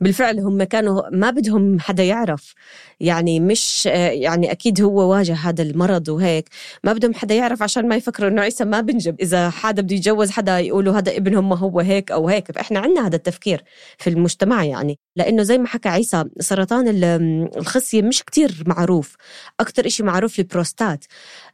بالفعل 0.00 0.40
هم 0.40 0.62
كانوا 0.62 1.02
ما 1.12 1.30
بدهم 1.30 1.80
حدا 1.80 2.02
يعرف. 2.02 2.54
يعني 3.00 3.40
مش 3.40 3.86
يعني 3.86 4.52
أكيد 4.52 4.82
هو 4.82 5.10
واجه 5.10 5.34
هذا 5.34 5.62
المرض 5.62 6.08
وهيك. 6.08 6.48
ما 6.84 6.92
بدهم 6.92 7.14
حدا 7.14 7.34
يعرف 7.34 7.62
عشان 7.62 7.88
ما 7.88 7.96
يفكروا 7.96 8.28
إنه 8.28 8.42
عيسى 8.42 8.64
ما 8.64 8.80
بنجب. 8.80 9.20
إذا 9.20 9.50
حدا 9.50 9.82
بده 9.82 9.96
يتجوز 9.96 10.30
حدا 10.30 10.58
يقولوا 10.58 10.98
هذا 10.98 11.16
ابنهم 11.16 11.48
ما 11.48 11.56
هو 11.56 11.80
هيك 11.80 12.10
أو 12.12 12.28
هيك. 12.28 12.52
فإحنا 12.52 12.80
عندنا 12.80 13.06
هذا 13.06 13.16
التفكير 13.16 13.64
في 13.98 14.10
المجتمع 14.10 14.64
يعني. 14.64 14.98
لأنه 15.16 15.42
زي 15.42 15.58
ما 15.58 15.66
حكى 15.66 15.88
عيسى 15.88 16.24
سرطان 16.40 16.88
ال- 16.88 17.04
الخصية 17.56 18.02
مش 18.02 18.22
كتير 18.24 18.62
معروف. 18.66 19.16
أكثر 19.60 19.86
إشي 19.86 20.02
معروف 20.02 20.38
البروستات. 20.38 21.04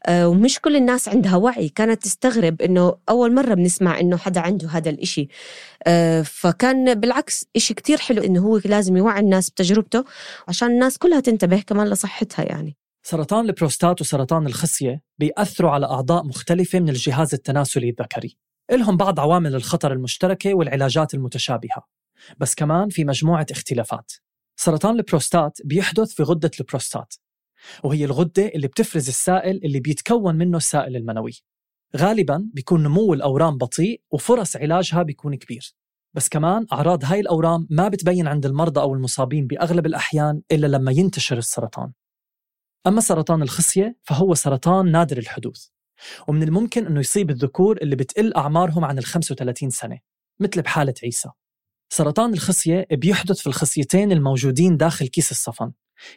آه، 0.06 0.28
ومش 0.28 0.60
كل 0.60 0.76
الناس 0.76 1.08
عندها 1.08 1.36
وعي. 1.36 1.68
كانت 1.68 2.02
تستغرب 2.02 2.62
إنه 2.62 2.94
أول 3.08 3.34
مرة 3.34 3.54
بنسمع 3.54 4.00
إنه 4.00 4.16
حدا 4.16 4.40
عنده 4.40 4.68
هذا 4.68 4.90
الإشي. 4.90 5.28
آه، 5.86 6.22
فكان 6.22 6.94
بالعكس 6.94 7.46
إشي 7.56 7.74
كتير 7.74 7.98
حلو 8.06 8.22
إنه 8.22 8.40
هو 8.40 8.60
لازم 8.64 8.96
يوعي 8.96 9.20
الناس 9.20 9.50
بتجربته 9.50 10.04
عشان 10.48 10.70
الناس 10.70 10.98
كلها 10.98 11.20
تنتبه 11.20 11.60
كمان 11.60 11.88
لصحتها 11.88 12.44
يعني. 12.44 12.76
سرطان 13.02 13.46
البروستات 13.46 14.00
وسرطان 14.00 14.46
الخصية 14.46 15.02
بيأثروا 15.18 15.70
على 15.70 15.86
أعضاء 15.86 16.24
مختلفة 16.24 16.80
من 16.80 16.88
الجهاز 16.88 17.34
التناسلي 17.34 17.88
الذكري. 17.88 18.36
إلهم 18.72 18.96
بعض 18.96 19.20
عوامل 19.20 19.54
الخطر 19.54 19.92
المشتركة 19.92 20.54
والعلاجات 20.54 21.14
المتشابهة. 21.14 21.86
بس 22.38 22.54
كمان 22.54 22.88
في 22.88 23.04
مجموعة 23.04 23.46
اختلافات. 23.50 24.12
سرطان 24.56 24.96
البروستات 24.96 25.58
بيحدث 25.64 26.12
في 26.14 26.22
غدة 26.22 26.50
البروستات 26.60 27.14
وهي 27.84 28.04
الغدة 28.04 28.46
اللي 28.46 28.68
بتفرز 28.68 29.08
السائل 29.08 29.60
اللي 29.64 29.80
بيتكون 29.80 30.36
منه 30.36 30.56
السائل 30.56 30.96
المنوي. 30.96 31.32
غالبا 31.96 32.50
بيكون 32.52 32.82
نمو 32.82 33.14
الأورام 33.14 33.58
بطيء 33.58 34.00
وفرص 34.10 34.56
علاجها 34.56 35.02
بيكون 35.02 35.34
كبير. 35.34 35.74
بس 36.16 36.28
كمان 36.28 36.66
أعراض 36.72 37.04
هاي 37.04 37.20
الأورام 37.20 37.66
ما 37.70 37.88
بتبين 37.88 38.28
عند 38.28 38.46
المرضى 38.46 38.80
أو 38.80 38.94
المصابين 38.94 39.46
بأغلب 39.46 39.86
الأحيان 39.86 40.42
إلا 40.52 40.66
لما 40.66 40.92
ينتشر 40.92 41.38
السرطان. 41.38 41.92
أما 42.86 43.00
سرطان 43.00 43.42
الخصية 43.42 43.96
فهو 44.02 44.34
سرطان 44.34 44.90
نادر 44.92 45.18
الحدوث 45.18 45.66
ومن 46.28 46.42
الممكن 46.42 46.86
أنه 46.86 47.00
يصيب 47.00 47.30
الذكور 47.30 47.76
اللي 47.76 47.96
بتقل 47.96 48.34
أعمارهم 48.34 48.84
عن 48.84 48.98
ال 48.98 49.04
35 49.04 49.70
سنة 49.70 49.98
مثل 50.40 50.62
بحالة 50.62 50.94
عيسى. 51.02 51.30
سرطان 51.92 52.32
الخصية 52.32 52.86
بيحدث 52.90 53.40
في 53.40 53.46
الخصيتين 53.46 54.12
الموجودين 54.12 54.76
داخل 54.76 55.06
كيس 55.06 55.30
الصفن 55.30 55.72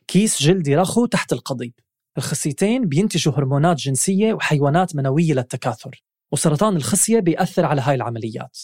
كيس 0.07 0.41
جلدي 0.43 0.75
رخو 0.75 1.05
تحت 1.05 1.33
القضيب. 1.33 1.73
الخصيتين 2.17 2.88
بينتجوا 2.88 3.33
هرمونات 3.33 3.77
جنسية 3.77 4.33
وحيوانات 4.33 4.95
منوية 4.95 5.33
للتكاثر 5.33 6.03
وسرطان 6.31 6.75
الخصية 6.75 7.19
بيأثر 7.19 7.65
على 7.65 7.81
هاي 7.81 7.95
العمليات. 7.95 8.57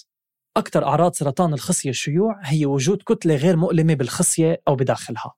أكثر 0.57 0.85
أعراض 0.85 1.13
سرطان 1.13 1.53
الخصية 1.53 1.91
شيوع 1.91 2.39
هي 2.43 2.65
وجود 2.65 3.03
كتلة 3.05 3.35
غير 3.35 3.57
مؤلمة 3.57 3.93
بالخصية 3.93 4.61
أو 4.67 4.75
بداخلها. 4.75 5.33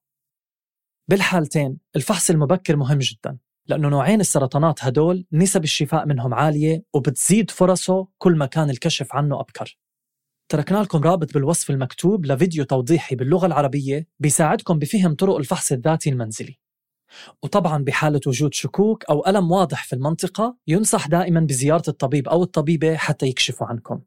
بالحالتين 1.10 1.77
الفحص 1.95 2.30
المبكر 2.30 2.75
مهم 2.75 2.97
جدا 2.97 3.38
لأنه 3.67 3.89
نوعين 3.89 4.19
السرطانات 4.19 4.84
هدول 4.84 5.25
نسب 5.32 5.63
الشفاء 5.63 6.06
منهم 6.06 6.34
عالية 6.34 6.84
وبتزيد 6.93 7.51
فرصه 7.51 8.08
كل 8.17 8.36
ما 8.36 8.45
كان 8.45 8.69
الكشف 8.69 9.15
عنه 9.15 9.39
أبكر. 9.39 9.77
تركنا 10.49 10.77
لكم 10.77 11.03
رابط 11.03 11.34
بالوصف 11.34 11.69
المكتوب 11.69 12.25
لفيديو 12.25 12.63
توضيحي 12.63 13.15
باللغة 13.15 13.45
العربية 13.45 14.08
بيساعدكم 14.19 14.80
بفهم 14.80 15.15
طرق 15.15 15.38
الفحص 15.38 15.71
الذاتي 15.71 16.10
المنزلي. 16.10 16.60
وطبعا 17.43 17.84
بحالة 17.84 18.21
وجود 18.27 18.53
شكوك 18.53 19.06
أو 19.06 19.27
ألم 19.27 19.51
واضح 19.51 19.84
في 19.84 19.93
المنطقة 19.93 20.58
ينصح 20.67 21.08
دائما 21.08 21.39
بزيارة 21.39 21.84
الطبيب 21.88 22.27
أو 22.27 22.43
الطبيبة 22.43 22.95
حتى 22.95 23.25
يكشفوا 23.25 23.67
عنكم. 23.67 24.01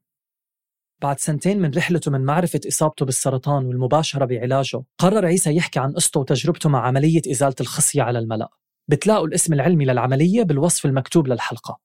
بعد 1.03 1.19
سنتين 1.19 1.61
من 1.61 1.71
رحلته 1.77 2.11
من 2.11 2.25
معرفة 2.25 2.61
إصابته 2.69 3.07
بالسرطان 3.07 3.67
والمباشرة 3.67 4.25
بعلاجه 4.25 4.83
قرر 4.99 5.27
عيسى 5.27 5.57
يحكي 5.57 5.79
عن 5.79 5.93
قصته 5.93 6.21
وتجربته 6.21 6.69
مع 6.69 6.87
عملية 6.87 7.23
إزالة 7.31 7.55
الخصية 7.61 8.03
على 8.03 8.19
الملأ. 8.19 8.49
بتلاقوا 8.89 9.27
الاسم 9.27 9.53
العلمي 9.53 9.85
للعملية 9.85 10.43
بالوصف 10.43 10.87
المكتوب 10.87 11.29
للحلقة. 11.29 11.79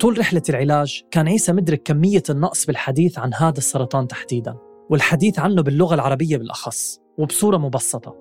طول 0.00 0.18
رحلة 0.18 0.42
العلاج 0.48 1.02
كان 1.10 1.28
عيسى 1.28 1.52
مدرك 1.52 1.82
كمية 1.82 2.22
النقص 2.30 2.66
بالحديث 2.66 3.18
عن 3.18 3.34
هذا 3.34 3.58
السرطان 3.58 4.08
تحديداً 4.08 4.56
والحديث 4.90 5.38
عنه 5.38 5.62
باللغة 5.62 5.94
العربية 5.94 6.36
بالأخص 6.36 7.00
وبصورة 7.18 7.56
مبسطة. 7.56 8.16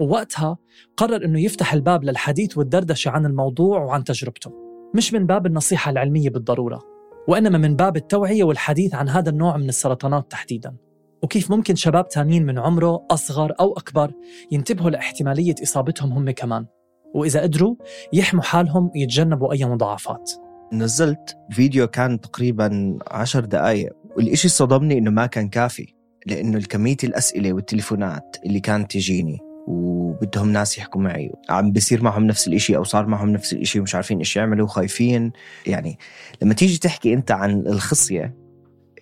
ووقتها 0.00 0.58
قرر 0.96 1.24
أنه 1.24 1.40
يفتح 1.40 1.72
الباب 1.72 2.04
للحديث 2.04 2.58
والدردشة 2.58 3.10
عن 3.10 3.26
الموضوع 3.26 3.80
وعن 3.80 4.04
تجربته. 4.04 4.67
مش 4.94 5.14
من 5.14 5.26
باب 5.26 5.46
النصيحة 5.46 5.90
العلمية 5.90 6.30
بالضرورة 6.30 6.82
وإنما 7.28 7.58
من 7.58 7.76
باب 7.76 7.96
التوعية 7.96 8.44
والحديث 8.44 8.94
عن 8.94 9.08
هذا 9.08 9.30
النوع 9.30 9.56
من 9.56 9.68
السرطانات 9.68 10.30
تحديداً. 10.30 10.76
وكيف 11.22 11.50
ممكن 11.50 11.74
شباب 11.74 12.08
تانيين 12.08 12.46
من 12.46 12.58
عمره 12.58 13.06
أصغر 13.10 13.54
أو 13.60 13.72
أكبر 13.72 14.12
ينتبهوا 14.52 14.90
لإحتمالية 14.90 15.54
إصابتهم 15.62 16.12
هم 16.12 16.30
كمان 16.30 16.66
وإذا 17.14 17.42
قدروا 17.42 17.74
يحموا 18.12 18.42
حالهم 18.42 18.90
ويتجنبوا 18.94 19.52
أي 19.52 19.64
مضاعفات. 19.64 20.30
نزلت 20.72 21.36
فيديو 21.50 21.86
كان 21.86 22.20
تقريبا 22.20 22.98
عشر 23.10 23.44
دقايق 23.44 23.92
والإشي 24.16 24.48
صدمني 24.48 24.98
إنه 24.98 25.10
ما 25.10 25.26
كان 25.26 25.48
كافي 25.48 25.94
لأنه 26.26 26.60
كمية 26.60 26.96
الأسئلة 27.04 27.52
والتليفونات 27.52 28.36
اللي 28.46 28.60
كانت 28.60 28.90
تجيني 28.90 29.38
وبدهم 29.68 30.52
ناس 30.52 30.78
يحكوا 30.78 31.00
معي. 31.00 31.32
عم 31.50 31.72
بيصير 31.72 32.02
معهم 32.02 32.24
نفس 32.24 32.48
الإشي 32.48 32.76
أو 32.76 32.84
صار 32.84 33.06
معهم 33.06 33.30
نفس 33.30 33.52
الإشي 33.52 33.80
ومش 33.80 33.94
عارفين 33.94 34.18
إيش 34.18 34.36
يعملوا 34.36 34.66
خايفين. 34.66 35.32
يعني 35.66 35.98
لما 36.42 36.54
تيجي 36.54 36.78
تحكي 36.78 37.14
أنت 37.14 37.30
عن 37.30 37.66
الخصية 37.66 38.34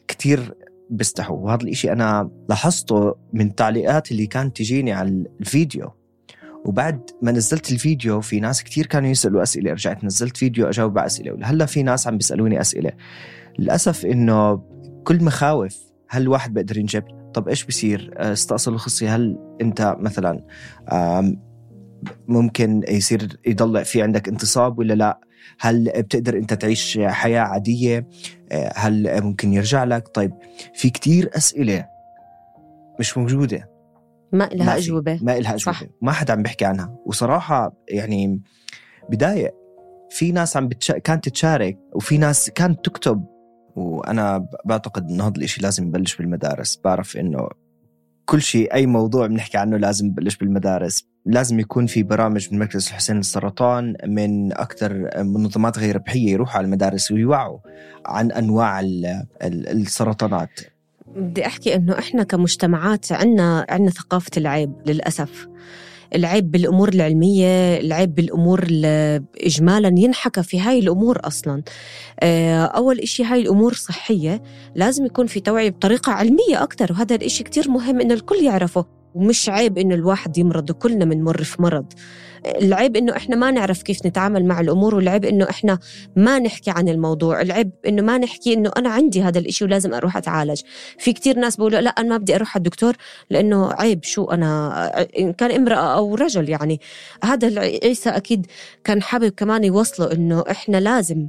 كتير 0.09 0.55
بيستحوا. 0.91 1.37
وهذا 1.37 1.63
الإشي 1.63 1.93
أنا 1.93 2.31
لاحظته 2.49 3.15
من 3.33 3.47
التعليقات 3.47 4.13
اللي 4.13 4.27
كانت 4.27 4.57
تجيني 4.57 4.93
على 4.93 5.25
الفيديو. 5.41 5.91
وبعد 6.65 7.11
ما 7.23 7.33
نزلت 7.33 7.73
الفيديو 7.73 8.21
في 8.21 8.41
ناس 8.41 8.63
كتير 8.63 8.87
كانوا 8.87 9.09
يسألوا 9.09 9.43
أسئلة. 9.43 9.73
رجعت 9.73 10.05
نزلت 10.05 10.37
فيديو 10.37 10.69
أجاوب 10.69 10.99
على 10.99 11.07
أسئلة. 11.07 11.33
وهلا 11.33 11.67
في 11.67 11.83
ناس 11.83 12.07
عم 12.07 12.17
بيسألوني 12.17 12.61
أسئلة. 12.61 12.93
للأسف 13.59 14.07
إنه 14.07 14.63
كل 15.05 15.25
مخاوف 15.25 15.79
هل 16.09 16.23
الواحد 16.23 16.55
بيقدر 16.55 16.79
ينجب 16.79 17.05
طب 17.37 17.49
إيش 17.49 17.65
بصير 17.65 18.15
استأصل 18.17 18.75
الخصية. 18.75 19.17
هل 19.17 19.39
أنت 19.61 19.97
مثلا 19.99 20.45
ممكن 22.29 22.83
يصير 22.89 23.41
يضل 23.47 23.85
في 23.85 24.03
عندك 24.03 24.29
انتصاب 24.29 24.79
ولا 24.79 24.95
لا؟ 24.95 25.21
هل 25.61 25.93
بتقدر 25.97 26.39
أنت 26.39 26.55
تعيش 26.55 26.99
حياة 26.99 27.41
عادية؟ 27.41 28.09
هل 28.75 29.23
ممكن 29.23 29.53
يرجع 29.53 29.85
لك؟ 29.85 30.09
طيب 30.09 30.33
في 30.75 30.91
كتير 30.91 31.31
أسئلة 31.37 31.87
مش 33.01 33.19
موجودة. 33.19 33.71
ما 34.33 34.49
لها 34.53 34.77
أجوبة. 34.77 35.19
ما 35.23 35.39
لها 35.39 35.55
أجوبة. 35.55 35.73
صح. 35.73 35.83
ما 36.03 36.13
حدا 36.13 36.33
عم 36.33 36.43
بيحكي 36.43 36.65
عنها. 36.65 36.97
وصراحة 37.07 37.77
يعني 37.89 38.43
بداية 39.11 39.55
في 40.11 40.33
ناس 40.33 40.57
عم 40.57 40.69
بتش... 40.69 40.93
كانت 40.93 41.29
تشارك 41.29 41.79
وفي 41.95 42.19
ناس 42.19 42.51
كانت 42.51 42.85
تكتب 42.85 43.25
وأنا 43.77 44.47
بعتقد 44.65 45.11
إنه 45.11 45.27
هذا 45.27 45.37
الشيء 45.37 45.63
لازم 45.63 45.89
يبلش 45.89 46.17
بالمدارس. 46.17 46.81
بعرف 46.85 47.17
إنه 47.17 47.49
كل 48.25 48.43
شيء 48.43 48.75
أي 48.75 48.87
موضوع 48.87 49.27
بنحكي 49.27 49.59
عنه 49.59 49.77
لازم 49.77 50.07
يبلش 50.07 50.37
بالمدارس. 50.37 51.07
لازم 51.27 51.61
يكون 51.61 51.87
في 51.87 52.03
برامج 52.03 52.49
من 52.53 52.59
مركز 52.59 52.87
الحسين 52.87 53.17
للسرطان 53.17 53.97
من 54.07 54.53
أكثر 54.53 55.11
منظمات 55.25 55.79
غير 55.79 55.95
ربحية 55.95 56.33
يروحوا 56.33 56.59
على 56.59 56.65
المدارس 56.65 57.11
ويوعوا 57.11 57.59
عن 58.07 58.33
أنواع 58.33 58.81
السرطانات. 59.43 60.61
بدي 61.17 61.47
أحكي 61.47 61.75
إنه 61.75 61.99
إحنا 61.99 62.23
كمجتمعات 62.23 63.13
عندنا 63.13 63.67
عندنا 63.69 63.91
ثقافة 63.91 64.31
العيب 64.37 64.73
للأسف. 64.87 65.49
العيب 66.15 66.51
بالأمور 66.51 66.89
العلمية 66.89 67.81
العيب 67.81 68.15
بالأمور 68.15 68.67
اجمالا 69.41 69.95
ينحكى 69.99 70.43
في 70.43 70.61
هاي 70.61 70.79
الأمور 70.79 71.21
أصلا. 71.25 71.63
آه، 72.21 72.65
أول 72.65 72.99
إشي 72.99 73.25
هاي 73.25 73.41
الأمور 73.41 73.75
صحية 73.75 74.43
لازم 74.75 75.07
يكون 75.07 75.27
في 75.27 75.41
توعية 75.41 75.71
بطريقة 75.71 76.13
علمية 76.13 76.63
أكثر 76.63 76.93
وهذا 76.93 77.15
الإشي 77.17 77.45
كتير 77.45 77.71
مهم 77.71 78.01
إنه 78.01 78.15
الكل 78.15 78.37
يعرفه 78.45 78.85
ومش 79.15 79.49
عيب 79.49 79.79
إنه 79.79 79.95
الواحد 79.95 80.39
يمرض 80.39 80.71
وكلنا 80.71 81.05
بنمر 81.05 81.43
في 81.43 81.63
مرض. 81.63 81.93
العيب 82.45 82.97
إنه 82.97 83.17
إحنا 83.17 83.37
ما 83.37 83.51
نعرف 83.51 83.83
كيف 83.83 84.07
نتعامل 84.07 84.45
مع 84.45 84.61
الأمور 84.61 84.95
والعيب 84.95 85.25
إنه 85.25 85.51
إحنا 85.51 85.79
ما 86.17 86.39
نحكي 86.39 86.71
عن 86.71 86.89
الموضوع 86.89 87.41
العيب 87.41 87.71
إنه 87.87 88.03
ما 88.03 88.19
نحكي 88.19 88.53
إنه 88.55 88.71
أنا 88.77 88.91
عندي 88.91 89.23
هذا 89.23 89.39
الإشي 89.39 89.65
ولازم 89.65 89.95
أروح 89.95 90.17
أتعالج. 90.17 90.61
في 90.99 91.13
كتير 91.13 91.39
ناس 91.39 91.57
بيقولوا 91.57 91.81
لا 91.81 91.91
أنا 91.91 92.09
ما 92.09 92.17
بدي 92.17 92.35
أروح 92.35 92.57
على 92.57 92.61
الدكتور 92.61 92.97
لأنه 93.31 93.73
عيب 93.73 94.05
شو 94.05 94.25
أنا 94.25 94.87
إن 95.19 95.33
كان 95.33 95.51
امرأة 95.51 95.97
أو 95.97 96.15
رجل 96.15 96.49
يعني. 96.49 96.81
هذا 97.25 97.61
عيسى 97.61 98.11
أكيد 98.11 98.47
كان 98.85 99.03
حابب 99.03 99.29
كمان 99.29 99.65
يوصله 99.65 100.13
إنه 100.13 100.45
إحنا 100.51 100.77
لازم 100.77 101.29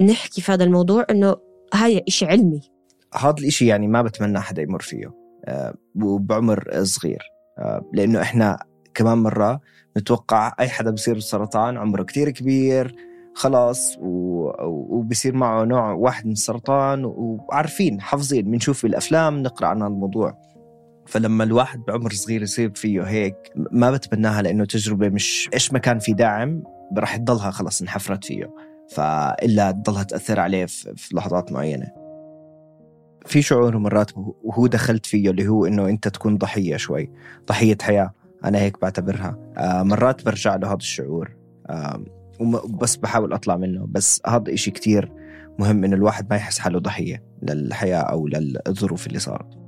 نحكي 0.00 0.40
في 0.40 0.52
هذا 0.52 0.64
الموضوع 0.64 1.06
إنه 1.10 1.36
هاي 1.74 2.04
إشي 2.08 2.26
علمي. 2.26 2.60
هذا 3.14 3.34
الإشي 3.38 3.66
يعني 3.66 3.88
ما 3.88 4.02
بتمنى 4.02 4.40
حدا 4.40 4.62
يمر 4.62 4.82
فيه 4.82 5.24
آه، 5.44 5.74
وبعمر 5.94 6.82
صغير 6.82 7.22
آه، 7.58 7.90
لأنه 7.92 8.22
إحنا 8.22 8.58
كمان 8.94 9.18
مرة 9.18 9.60
نتوقع 9.96 10.52
أي 10.60 10.68
حدا 10.68 10.90
بصير 10.90 11.14
بالسرطان 11.14 11.76
عمره 11.76 12.02
كتير 12.02 12.30
كبير 12.30 12.94
خلاص 13.34 13.96
وبصير 14.00 15.34
معه 15.34 15.64
نوع 15.64 15.92
واحد 15.92 16.26
من 16.26 16.32
السرطان 16.32 17.04
وعارفين 17.04 18.00
حافظين 18.00 18.50
بنشوف 18.50 18.84
الأفلام 18.84 19.42
نقرأ 19.42 19.66
عن 19.66 19.82
الموضوع. 19.82 20.38
فلما 21.06 21.44
الواحد 21.44 21.84
بعمر 21.84 22.12
صغير 22.12 22.42
يصير 22.42 22.70
فيه 22.74 23.02
هيك 23.02 23.36
ما 23.56 23.90
بتمناها 23.90 24.42
لأنه 24.42 24.64
تجربة 24.64 25.08
مش 25.08 25.50
إيش 25.54 25.72
ما 25.72 25.78
كان 25.78 25.98
في 25.98 26.12
داعم 26.12 26.62
راح 26.98 27.16
تضلها 27.16 27.50
خلص 27.50 27.80
انحفرت 27.80 28.24
فيه. 28.24 28.50
فإلا 28.90 29.70
تضلها 29.70 30.02
تأثر 30.02 30.40
عليه 30.40 30.66
في 30.66 31.16
لحظات 31.16 31.52
معينة. 31.52 31.86
في 33.26 33.42
شعور 33.42 33.78
مرات 33.78 34.10
وهو 34.16 34.66
دخلت 34.66 35.06
فيه 35.06 35.30
اللي 35.30 35.48
هو 35.48 35.66
إنه 35.66 35.88
أنت 35.88 36.08
تكون 36.08 36.38
ضحية 36.38 36.76
شوي 36.76 37.10
ضحية 37.48 37.78
حياة. 37.82 38.12
أنا 38.44 38.58
هيك 38.58 38.80
بعتبرها. 38.82 39.52
آه 39.56 39.82
مرات 39.82 40.24
برجع 40.24 40.56
له 40.56 40.68
هذا 40.68 40.76
الشعور 40.76 41.36
بس 42.80 42.96
بحاول 42.96 43.32
أطلع 43.32 43.56
منه. 43.56 43.86
بس 43.88 44.22
هذا 44.26 44.54
إشي 44.54 44.70
كتير 44.70 45.12
مهم 45.58 45.84
إنه 45.84 45.96
الواحد 45.96 46.30
ما 46.30 46.36
يحس 46.36 46.58
حاله 46.58 46.78
ضحية 46.78 47.24
للحياة 47.42 48.00
أو 48.00 48.28
للظروف 48.28 49.06
اللي 49.06 49.18
صارت. 49.18 49.58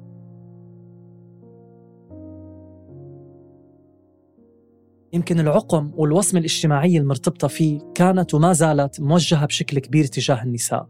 يمكن 5.13 5.41
العقم 5.41 5.91
والوصمة 5.95 6.41
الاجتماعية 6.41 6.99
المرتبطة 6.99 7.49
فيه 7.49 7.81
كانت 7.95 8.35
وما 8.35 8.53
زالت 8.53 9.01
موجهة 9.01 9.47
بشكل 9.47 9.79
كبير 9.79 10.05
تجاه 10.05 10.43
النساء. 10.43 10.89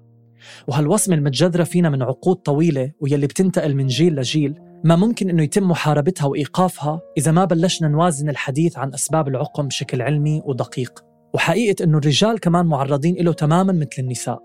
وهالوصمة 0.68 1.14
المتجذرة 1.14 1.64
فينا 1.64 1.90
من 1.90 2.02
عقود 2.02 2.36
طويلة 2.36 2.92
ويلي 3.00 3.26
بتنتقل 3.26 3.74
من 3.74 3.86
جيل 3.86 4.16
لجيل. 4.16 4.60
ما 4.84 4.96
ممكن 4.96 5.30
إنه 5.30 5.42
يتم 5.42 5.68
محاربتها 5.68 6.26
وإيقافها 6.26 7.00
إذا 7.18 7.32
ما 7.32 7.44
بلشنا 7.44 7.88
نوازن 7.88 8.28
الحديث 8.28 8.78
عن 8.78 8.94
أسباب 8.94 9.28
العقم 9.28 9.66
بشكل 9.68 10.02
علمي 10.02 10.42
ودقيق. 10.44 11.04
وحقيقة 11.34 11.84
إنه 11.84 11.98
الرجال 11.98 12.40
كمان 12.40 12.66
معرضين 12.66 13.16
له 13.20 13.32
تماما 13.32 13.72
مثل 13.72 13.88
النساء. 13.98 14.42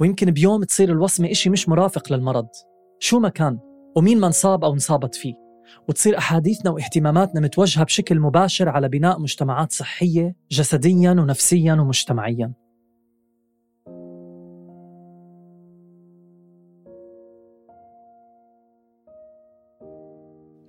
ويمكن 0.00 0.30
بيوم 0.30 0.64
تصير 0.64 0.90
الوصمة 0.92 1.30
إشي 1.30 1.50
مش 1.50 1.68
مرافق 1.68 2.12
للمرض. 2.12 2.48
شو 2.98 3.18
ما 3.18 3.28
كان 3.28 3.58
ومين 3.96 4.20
ما 4.20 4.26
انصاب 4.26 4.64
أو 4.64 4.72
انصابت 4.72 5.14
فيه. 5.14 5.34
وتصير 5.88 6.18
أحاديثنا 6.18 6.70
واهتماماتنا 6.70 7.40
متوجهة 7.40 7.84
بشكل 7.84 8.20
مباشر 8.20 8.68
على 8.68 8.88
بناء 8.88 9.20
مجتمعات 9.20 9.72
صحية 9.72 10.36
جسديا 10.50 11.10
ونفسيا 11.10 11.72
ومجتمعيا. 11.72 12.52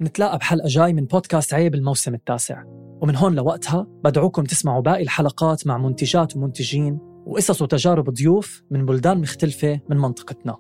نتلاقى 0.01 0.37
بحلقة 0.37 0.67
جاي 0.67 0.93
من 0.93 1.05
بودكاست 1.05 1.53
عيب 1.53 1.75
الموسم 1.75 2.13
التاسع. 2.13 2.63
ومن 3.01 3.15
هون 3.15 3.35
لوقتها 3.35 3.87
بدعوكم 4.03 4.43
تسمعوا 4.43 4.81
باقي 4.81 5.03
الحلقات 5.03 5.67
مع 5.67 5.77
منتجات 5.77 6.35
ومنتجين 6.35 6.99
وقصص 7.25 7.61
وتجارب 7.61 8.09
ضيوف 8.09 8.63
من 8.71 8.85
بلدان 8.85 9.21
مختلفة 9.21 9.79
من 9.89 9.97
منطقتنا. 9.97 10.57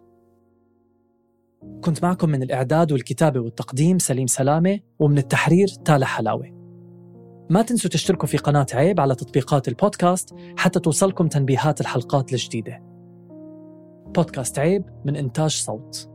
كنت 1.83 2.03
معكم 2.03 2.29
من 2.29 2.43
الإعداد 2.43 2.91
والكتابة 2.91 3.39
والتقديم 3.39 3.99
سليم 3.99 4.27
سلامة 4.27 4.79
ومن 4.99 5.17
التحرير 5.17 5.67
تالا 5.67 6.05
حلاوة. 6.05 6.55
ما 7.49 7.61
تنسوا 7.61 7.89
تشتركوا 7.89 8.27
في 8.27 8.37
قناة 8.37 8.65
عيب 8.73 8.99
على 8.99 9.15
تطبيقات 9.15 9.67
البودكاست 9.67 10.35
حتى 10.57 10.79
توصلكم 10.79 11.27
تنبيهات 11.27 11.81
الحلقات 11.81 12.33
الجديدة. 12.33 12.83
بودكاست 14.15 14.59
عيب 14.59 14.83
من 15.05 15.15
إنتاج 15.15 15.51
صوت. 15.51 16.14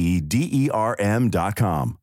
E 0.01 0.15
E 0.15 0.19
D 0.19 0.49
E 0.51 0.69
R 0.71 0.95
M 0.97 1.29
dot 1.29 1.55
com. 1.55 2.00